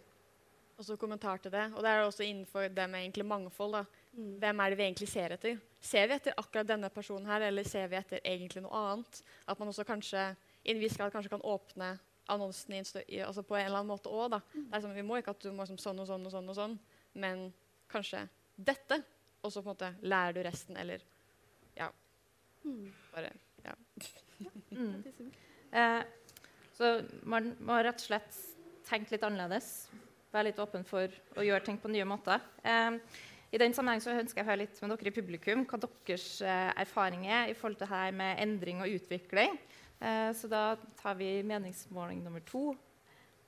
Også 0.81 0.97
kommentar 0.99 1.39
til 1.39 1.53
det. 1.53 1.67
Og 1.75 1.85
det 1.85 1.91
er 1.91 2.01
også 2.03 2.25
innenfor 2.25 2.67
det 2.73 2.87
med 2.89 3.03
egentlig 3.03 3.25
mangfold. 3.29 3.77
da. 3.77 3.83
Mm. 4.17 4.33
Hvem 4.41 4.59
er 4.59 4.69
det 4.69 4.79
vi 4.79 4.87
egentlig 4.87 5.07
ser 5.11 5.35
etter? 5.37 5.61
Ser 5.79 6.09
vi 6.09 6.17
etter 6.17 6.35
akkurat 6.35 6.67
denne 6.67 6.89
personen 6.89 7.29
her, 7.29 7.45
eller 7.47 7.63
ser 7.63 7.87
vi 7.87 7.99
etter 7.99 8.19
egentlig 8.25 8.65
noe 8.65 8.81
annet? 8.81 9.21
At 9.47 9.59
man 9.59 9.69
også 9.71 9.85
kanskje 9.87 10.25
i 10.65 10.73
en 10.73 10.81
viss 10.81 10.97
grad 10.97 11.13
kanskje 11.13 11.31
kan 11.35 11.45
åpne 11.45 11.93
annonsen 12.31 12.73
i, 12.73 12.81
i, 13.07 13.21
altså 13.21 13.43
på 13.45 13.57
en 13.57 13.67
eller 13.67 13.81
annen 13.81 13.93
måte 13.93 14.11
òg. 14.11 14.37
Mm. 14.53 14.69
Sånn, 14.73 14.95
vi 14.95 15.05
må 15.05 15.19
ikke 15.19 15.35
at 15.35 15.45
du 15.45 15.51
må 15.55 15.67
som 15.69 15.79
sånn 15.81 16.01
og 16.01 16.09
sånn 16.09 16.25
og 16.25 16.33
sånn, 16.33 16.49
og 16.51 16.57
sånn, 16.57 16.77
men 17.21 17.47
kanskje 17.91 18.25
dette. 18.55 19.01
Og 19.45 19.53
så 19.53 19.61
på 19.61 19.69
en 19.69 19.75
måte 19.75 19.91
lærer 20.09 20.33
du 20.33 20.41
resten, 20.45 20.77
eller 20.81 21.03
ja. 21.77 21.91
Mm. 22.63 22.87
Bare 23.13 23.29
ja. 23.65 23.75
mm. 24.71 25.29
eh, 25.71 26.01
så 26.75 26.97
man 27.29 27.53
må 27.63 27.77
rett 27.85 28.01
og 28.01 28.07
slett 28.07 28.41
tenke 28.87 29.15
litt 29.15 29.25
annerledes. 29.25 29.87
Være 30.33 30.49
litt 30.49 30.59
åpen 30.59 30.83
for 30.87 31.13
å 31.37 31.45
gjøre 31.45 31.63
ting 31.67 31.77
på 31.81 31.91
nye 31.93 32.07
måter. 32.09 32.41
Eh, 32.65 32.97
I 33.53 33.61
den 33.61 33.75
sammenheng 33.77 34.01
så 34.03 34.15
ønsker 34.17 34.41
jeg 34.41 34.47
å 34.47 34.49
høre 34.49 34.63
litt 34.65 34.81
med 34.81 34.95
dere 34.95 35.11
i 35.11 35.15
publikum 35.15 35.63
hva 35.69 35.79
deres 35.85 36.27
eh, 36.41 36.71
erfaring 36.81 37.27
er 37.29 37.53
i 37.53 37.57
forhold 37.57 37.79
til 37.83 37.91
her 37.93 38.17
med 38.17 38.41
endring 38.43 38.81
og 38.83 38.97
utvikling. 38.97 39.59
Eh, 40.05 40.31
så 40.37 40.49
da 40.51 40.75
tar 40.99 41.15
vi 41.17 41.43
meningsmåling 41.43 42.21
nummer 42.23 42.43
to. 42.45 42.75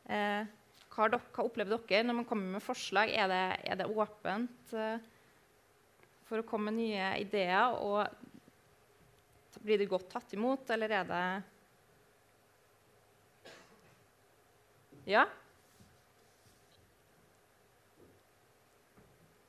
Eh, 0.10 0.48
hva, 0.88 1.10
dere, 1.12 1.22
hva, 1.36 1.44
opplever 1.46 1.78
dere 1.86 2.08
når 2.08 2.22
man 2.22 2.28
kommer 2.30 2.56
med 2.56 2.66
forslag? 2.66 3.12
Er 3.14 3.30
det, 3.30 3.44
er 3.70 3.78
det 3.82 3.90
åpent 3.92 4.74
eh, 4.74 4.98
for 6.26 6.42
å 6.42 6.48
komme 6.48 6.72
med 6.72 6.80
nye 6.82 7.12
ideer? 7.22 7.78
Og 7.78 8.08
blir 9.62 9.82
det 9.82 9.90
godt 9.92 10.10
tatt 10.16 10.34
imot, 10.38 10.70
eller 10.74 10.98
er 11.02 11.08
det 11.12 11.28
Ja? 15.08 15.22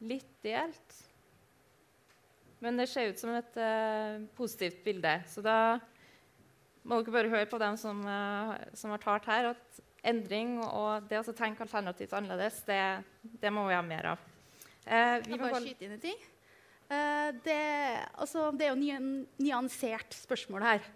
Litt 0.06 0.34
delt. 0.44 0.98
Men 2.62 2.78
det 2.78 2.86
ser 2.90 3.10
ut 3.10 3.18
som 3.18 3.32
et 3.34 3.56
uh, 3.58 4.22
positivt 4.38 4.84
bilde. 4.84 5.16
Så 5.26 5.42
da 5.42 5.80
må 6.86 7.00
dere 7.02 7.14
bare 7.14 7.32
høre 7.32 7.50
på 7.50 7.60
dem 7.60 7.76
som, 7.80 8.00
uh, 8.06 8.54
som 8.76 8.92
har 8.94 9.02
talt 9.02 9.28
her, 9.28 9.52
at 9.54 9.80
endring 10.08 10.58
og 10.62 11.08
det 11.10 11.20
å 11.20 11.34
tenke 11.36 11.64
alternativt 11.64 12.14
annerledes, 12.16 12.62
det, 12.68 12.80
det, 13.42 13.52
må 13.52 13.66
vi 13.68 13.76
ha 13.76 13.82
mer 13.84 14.12
av. 14.14 14.26
Uh, 14.86 15.18
vi 15.24 15.34
kan 15.34 15.48
bare 15.48 15.64
skyte 15.64 15.86
inn 15.86 15.96
en 15.96 16.04
ting. 16.04 16.22
Uh, 16.88 17.34
det, 17.44 17.58
altså, 18.16 18.48
det, 18.56 18.68
er 18.68 18.72
jo 18.72 18.94
en 18.96 19.10
nyansert 19.40 20.16
spørsmål 20.16 20.64
her. 20.64 20.86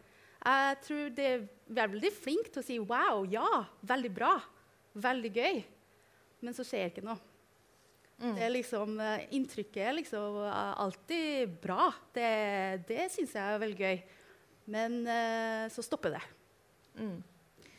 Jeg 0.43 0.79
tror 0.83 1.11
det 1.15 1.27
er 1.29 1.45
veldig 1.71 2.11
flinke 2.17 2.51
til 2.51 2.63
å 2.63 2.67
si 2.67 2.79
'wow, 2.81 3.27
ja, 3.31 3.67
veldig 3.87 4.11
bra', 4.11 4.41
'veldig 4.99 5.31
gøy', 5.37 5.61
men 6.43 6.57
så 6.57 6.67
skjer 6.67 6.91
ikke 6.91 7.05
noe. 7.07 7.21
Mm. 8.19 8.35
Det 8.35 8.43
er 8.43 8.51
liksom, 8.55 8.99
Inntrykket 9.35 9.83
er 9.83 9.95
liksom 9.99 10.37
alltid 10.47 11.55
bra. 11.63 11.93
Det, 12.15 12.27
det 12.87 13.07
syns 13.11 13.35
jeg 13.35 13.43
er 13.43 13.63
veldig 13.63 13.79
gøy. 13.79 14.03
Men 14.71 15.03
uh, 15.09 15.67
så 15.73 15.83
stopper 15.83 16.17
det. 16.17 16.23
Mm. 17.01 17.19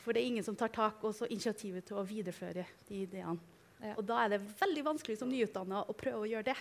For 0.03 0.11
det 0.11 0.21
er 0.21 0.29
ingen 0.33 0.45
som 0.45 0.55
tar 0.59 0.71
tak 0.73 1.03
og 1.07 1.15
så 1.15 1.29
initiativet 1.31 1.85
til 1.87 1.99
å 1.99 2.05
videreføre 2.07 2.65
de 2.89 3.03
ideene. 3.05 3.39
Ja. 3.83 3.95
Og 3.97 4.05
da 4.07 4.21
er 4.23 4.33
det 4.33 4.43
veldig 4.59 4.83
vanskelig 4.85 5.17
som 5.19 5.31
nyutdanna 5.31 5.83
å 5.87 5.95
prøve 5.97 6.23
å 6.23 6.27
gjøre 6.27 6.51
det. 6.51 6.57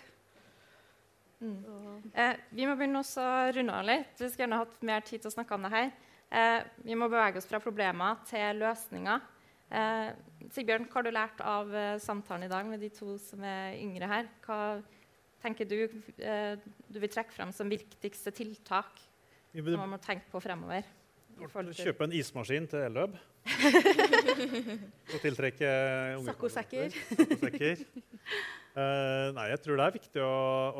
Mm. 1.42 2.10
Eh, 2.14 2.38
vi 2.54 2.66
må 2.66 2.74
begynne 2.78 3.02
å 3.02 3.26
runde 3.54 3.74
av 3.74 3.86
litt. 3.86 4.14
Vi 4.18 4.28
skulle 4.30 4.46
gjerne 4.46 4.62
hatt 4.62 4.80
mer 4.86 5.04
tid 5.06 5.22
til 5.22 5.30
å 5.30 5.34
snakke 5.34 5.58
om 5.58 5.66
det 5.66 5.72
her. 5.74 5.92
Eh, 6.30 6.58
vi 6.86 6.98
må 6.98 7.10
bevege 7.10 7.38
oss 7.38 7.46
fra 7.50 7.60
problemer 7.62 8.22
til 8.30 8.62
løsninger. 8.62 9.28
Eh, 9.72 10.08
Sigbjørn, 10.52 10.88
hva 10.90 11.00
har 11.00 11.06
du 11.06 11.12
lært 11.14 11.44
av 11.46 11.74
eh, 11.74 11.98
samtalen 12.02 12.46
i 12.46 12.52
dag 12.52 12.66
med 12.68 12.82
de 12.82 12.90
to 12.94 13.16
som 13.22 13.42
er 13.46 13.78
yngre 13.78 14.10
her? 14.10 14.28
Hva 14.44 14.58
tenker 15.42 15.66
du 15.66 15.78
eh, 15.82 16.58
du 16.88 16.98
vil 17.02 17.10
trekke 17.10 17.34
frem 17.34 17.54
som 17.54 17.70
viktigste 17.70 18.34
tiltak 18.36 19.02
som 19.52 19.78
man 19.78 19.94
må 19.94 20.00
tenke 20.02 20.28
på 20.32 20.40
fremover. 20.42 20.86
Kjøpe 21.42 22.06
en 22.06 22.14
ismaskin 22.14 22.66
til 22.70 22.84
elløp. 22.86 23.14
Og 25.12 25.18
tiltrekke 25.22 25.70
unge 26.18 26.28
Saccosekker. 26.28 26.96
uh, 28.76 29.32
nei, 29.34 29.46
jeg 29.50 29.62
tror 29.64 29.80
det 29.80 29.86
er 29.86 29.96
viktig 29.96 30.22
å, 30.22 30.34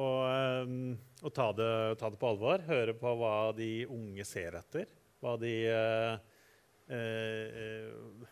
å, 0.05 0.09
um, 0.63 0.93
å 1.23 1.33
ta, 1.35 1.49
det, 1.59 1.71
ta, 2.01 2.13
det, 2.13 2.21
på 2.21 2.31
alvor. 2.31 2.63
Høre 2.69 2.95
på 2.99 3.15
hva 3.19 3.35
de 3.57 3.71
unge 3.91 4.27
ser 4.29 4.61
etter. 4.61 4.93
Hva 5.23 5.35
de 5.41 5.55
uh, 5.73 6.15
uh, 6.93 8.29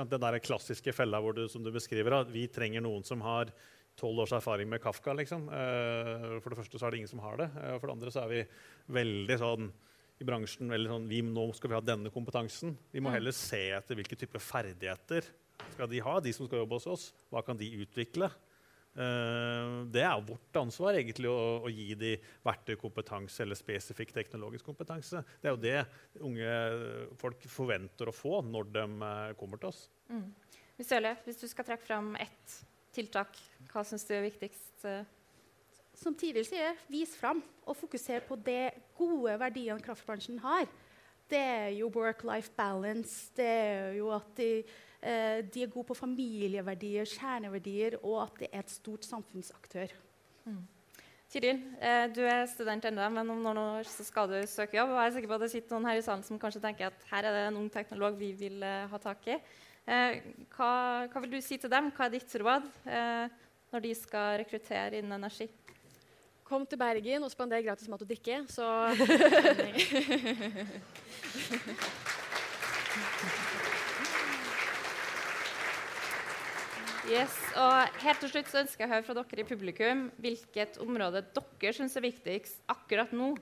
Den 0.00 0.24
der 0.24 0.40
klassiske 0.44 0.94
fella 0.96 1.20
hvor 1.22 1.36
du, 1.36 1.44
som 1.52 1.64
du 1.66 1.70
beskriver, 1.74 2.22
vi 2.32 2.46
trenger 2.52 2.84
noen 2.86 3.04
som 3.06 3.20
har 3.26 3.52
tolv 3.98 4.22
års 4.24 4.34
erfaring 4.36 4.68
med 4.70 4.82
Kafka. 4.84 5.14
Liksom. 5.16 5.48
Uh, 5.48 6.38
for 6.42 6.52
det 6.52 6.60
første 6.60 6.78
så 6.78 6.86
er 6.86 6.94
det 6.94 7.02
ingen 7.02 7.12
som 7.12 7.22
har 7.24 7.40
det. 7.40 7.50
Uh, 7.56 7.74
for 7.78 7.88
det 7.88 7.96
andre 7.96 8.14
så 8.14 8.24
er 8.24 8.32
vi 8.32 8.46
veldig 8.96 9.38
sånn 9.42 9.70
i 10.16 10.24
bransjen 10.24 10.70
veldig 10.72 10.88
sånn, 10.88 11.08
vi, 11.10 11.20
Nå 11.20 11.50
skal 11.56 11.72
vi 11.72 11.76
ha 11.76 11.82
denne 11.84 12.12
kompetansen. 12.12 12.72
Vi 12.92 13.02
må 13.02 13.10
mm. 13.10 13.16
heller 13.18 13.36
se 13.36 13.66
etter 13.76 13.98
hvilke 13.98 14.16
typer 14.16 14.40
ferdigheter 14.40 15.28
skal 15.74 15.88
de 15.90 16.00
ha, 16.04 16.18
de 16.24 16.32
som 16.32 16.48
skal 16.48 16.62
jobbe 16.62 16.78
hos 16.78 16.88
oss. 16.88 17.06
Hva 17.32 17.42
kan 17.44 17.58
de 17.60 17.68
utvikle? 17.82 18.30
Uh, 18.96 19.84
det 19.92 20.00
er 20.08 20.22
vårt 20.24 20.56
ansvar 20.56 20.96
egentlig 20.96 21.28
å, 21.28 21.66
å 21.68 21.72
gi 21.72 21.90
de 22.00 22.14
verktøykompetanse 22.46 23.44
eller 23.44 23.58
spesifikk 23.60 24.14
teknologisk 24.16 24.64
kompetanse. 24.64 25.20
Det 25.42 25.50
er 25.50 25.56
jo 25.56 25.64
det 25.66 26.22
unge 26.24 26.54
folk 27.20 27.44
forventer 27.52 28.08
å 28.08 28.16
få 28.16 28.40
når 28.46 28.72
de 28.72 28.86
kommer 29.36 29.60
til 29.60 29.68
oss. 29.68 29.84
Mm. 30.08 30.30
Hvis 30.76 31.40
du 31.40 31.46
skal 31.48 31.68
trekke 31.68 31.84
fram 31.84 32.16
ett 32.20 32.56
tiltak, 32.96 33.38
hva 33.70 33.84
syns 33.86 34.06
du 34.08 34.14
er 34.16 34.24
viktigst? 34.26 34.86
Som 35.96 36.16
tidligere 36.16 36.48
sier, 36.48 36.80
vis 36.92 37.14
fram 37.16 37.40
og 37.66 37.76
fokuser 37.78 38.24
på 38.26 38.36
de 38.46 38.68
gode 38.98 39.36
verdiene 39.40 39.82
kraftbransjen 39.84 40.40
har. 40.44 40.68
Det 41.26 41.38
er 41.40 41.70
jo 41.74 41.88
work-life 41.90 42.52
balance, 42.56 43.32
det 43.36 43.46
er 43.46 43.96
jo 43.96 44.12
at 44.14 44.28
de, 44.38 44.62
eh, 45.02 45.42
de, 45.42 45.62
er 45.62 45.72
gode 45.72 45.88
på 45.88 45.98
familieverdier, 45.98 47.08
kjerneverdier, 47.16 47.98
og 48.02 48.22
at 48.22 48.40
det 48.40 48.48
er 48.52 48.62
et 48.62 48.70
stort 48.70 49.04
samfunnsaktør. 49.04 49.94
Mm. 50.44 50.62
Tiril, 51.26 51.58
eh, 51.80 52.06
du 52.14 52.20
er 52.22 52.46
student 52.46 52.84
ennå, 52.86 53.08
men 53.10 53.30
om 53.30 53.40
noen 53.42 53.58
år 53.58 53.88
så 53.90 54.04
skal 54.06 54.30
du 54.30 54.38
søke 54.46 54.78
jobb. 54.78 54.92
Og 54.94 55.00
jeg 55.00 55.06
er 55.06 55.14
sikker 55.16 55.32
på 55.32 55.34
at 55.34 55.42
det 55.42 55.50
sitter 55.50 55.74
noen 55.74 55.88
her 55.90 55.98
i 55.98 56.04
salen 56.06 56.22
som 56.22 56.38
kanskje 56.38 56.62
tenker 56.62 56.86
at 56.86 57.08
her 57.10 57.26
er 57.26 57.34
det 57.34 57.42
en 57.48 57.58
ung 57.64 57.70
teknolog 57.72 58.14
vi 58.20 58.30
vil 58.38 58.62
eh, 58.62 58.86
ha 58.86 58.98
tak 59.02 59.26
i. 59.26 59.40
Eh, 59.86 60.18
hva, 60.56 61.06
hva, 61.06 61.20
vil 61.22 61.36
du 61.36 61.40
si 61.44 61.58
til 61.62 61.70
dem? 61.70 61.92
Hva 61.94 62.08
er 62.08 62.16
ditt 62.16 62.32
råd 62.42 62.64
eh, 62.90 63.26
når 63.70 63.80
de 63.84 63.92
skal 63.94 64.38
rekruttere 64.42 64.98
innen 64.98 65.14
energi? 65.14 65.46
Kom 66.46 66.66
til 66.66 66.78
Bergen 66.78 67.22
og 67.26 67.30
spander 67.30 67.62
gratis 67.62 67.88
mat 67.90 68.02
og 68.02 68.08
drikke, 68.10 68.42
så 68.50 68.66
Yes, 77.06 77.34
og 77.54 78.00
Helt 78.02 78.18
til 78.18 78.30
slutt 78.32 78.48
så 78.50 78.64
ønsker 78.64 78.82
jeg 78.82 78.90
å 78.90 78.94
høre 78.96 79.06
fra 79.06 79.14
dere 79.20 79.42
i 79.44 79.46
publikum 79.46 80.08
hvilket 80.18 80.80
område 80.82 81.22
dere 81.36 81.70
syns 81.76 81.94
er 81.94 82.02
viktigst 82.08 82.58
akkurat 82.72 83.14
nå. 83.14 83.36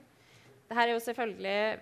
Dette 0.69 0.81
er 0.83 0.91
jo 0.93 1.01
selvfølgelig, 1.01 1.81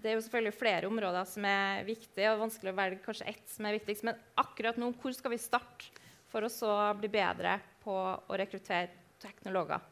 det 0.00 0.10
er 0.10 0.16
jo 0.16 0.22
selvfølgelig 0.24 0.56
flere 0.56 0.88
områder 0.88 1.26
som 1.28 1.44
er 1.48 1.84
viktige, 1.86 2.30
og 2.32 2.40
vanskelig 2.46 2.72
å 2.72 2.78
velge 2.78 3.02
kanskje 3.04 3.28
ett 3.32 3.52
som 3.52 3.68
er 3.68 3.76
viktigst. 3.76 4.06
Men 4.08 4.18
akkurat 4.40 4.80
nå, 4.80 4.90
hvor 5.00 5.14
skal 5.16 5.34
vi 5.34 5.40
starte 5.42 6.06
for 6.30 6.46
å 6.46 6.52
så 6.52 6.72
bli 6.98 7.10
bedre 7.12 7.58
på 7.84 7.94
å 7.94 8.38
rekruttere 8.40 8.90
teknologer? 9.20 9.82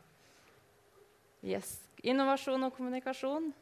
Yes. 1.44 1.76
Innovasjon 2.02 2.66
og 2.66 2.74
kommunikasjon. 2.76 3.52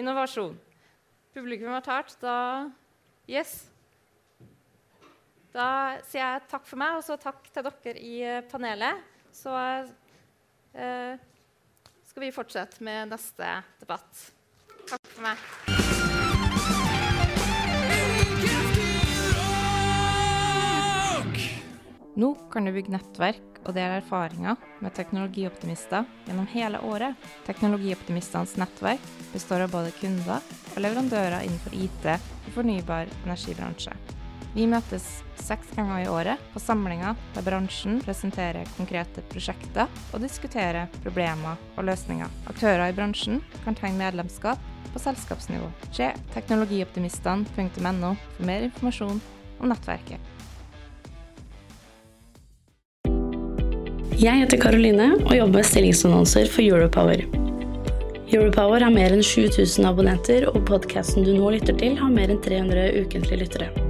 Innovasjon. 0.00 0.58
Publikum 1.34 1.72
har 1.74 1.86
talt. 1.86 2.16
Da 2.22 2.36
Yes. 3.30 3.68
Da 5.54 6.00
sier 6.06 6.22
jeg 6.22 6.46
takk 6.50 6.64
for 6.66 6.80
meg, 6.80 6.96
og 6.98 7.04
så 7.06 7.14
takk 7.20 7.46
til 7.50 7.66
dere 7.66 8.02
i 8.02 8.14
panelet. 8.50 9.04
Så 9.34 9.52
eh, 10.74 11.14
skal 12.10 12.26
vi 12.26 12.32
fortsette 12.34 12.82
med 12.82 13.12
neste 13.12 13.46
debatt. 13.78 14.24
Takk 14.90 15.06
for 15.12 15.22
meg. 15.22 15.38
Nå 22.20 22.34
kan 22.50 22.66
du 22.66 22.72
bygge 22.74 22.90
nettverk 22.92 23.60
og 23.62 23.76
dele 23.76 24.00
erfaringer 24.00 24.58
med 24.82 24.94
teknologioptimister 24.98 26.08
gjennom 26.26 26.48
hele 26.50 26.82
året. 26.90 27.14
Teknologioptimistenes 27.46 28.56
nettverk 28.58 29.04
består 29.30 29.68
av 29.68 29.76
både 29.76 29.94
kunder 30.02 30.42
og 30.74 30.80
leverandører 30.82 31.46
innenfor 31.46 31.78
IT 31.78 32.08
og 32.10 32.56
fornybar 32.58 33.12
energibransje. 33.22 33.94
Vi 34.50 34.64
møtes 34.66 35.04
seks 35.38 35.70
ganger 35.76 36.02
i 36.02 36.08
året 36.10 36.40
på 36.50 36.60
samlinger 36.62 37.18
der 37.36 37.44
bransjen 37.46 38.00
presenterer 38.02 38.66
konkrete 38.74 39.22
prosjekter 39.30 39.86
og 40.10 40.24
diskuterer 40.24 40.90
problemer 41.04 41.60
og 41.76 41.86
løsninger. 41.86 42.26
Aktører 42.50 42.90
i 42.90 42.96
bransjen 42.96 43.38
kan 43.64 43.78
tegne 43.78 44.00
medlemskap 44.00 44.58
på 44.90 45.02
selskapsnivå. 45.02 45.68
Se 45.94 46.10
teknologioptimistene.no 46.34 48.14
for 48.18 48.48
mer 48.48 48.66
informasjon 48.66 49.20
om 49.60 49.70
nettverket. 49.70 50.18
Jeg 54.20 54.42
heter 54.42 54.60
Karoline 54.60 55.12
og 55.22 55.30
jobber 55.32 55.62
med 55.62 55.68
stillingsannonser 55.70 56.50
for 56.50 56.66
Europower. 56.66 57.22
Europower 58.30 58.82
har 58.84 58.92
mer 58.94 59.14
enn 59.14 59.24
7000 59.24 59.88
abonnenter, 59.88 60.44
og 60.50 60.66
podkasten 60.68 61.24
du 61.26 61.32
nå 61.38 61.54
lytter 61.56 61.78
til, 61.80 61.96
har 61.98 62.12
mer 62.12 62.34
enn 62.34 62.42
300 62.44 62.90
ukentlige 63.00 63.46
lyttere. 63.46 63.89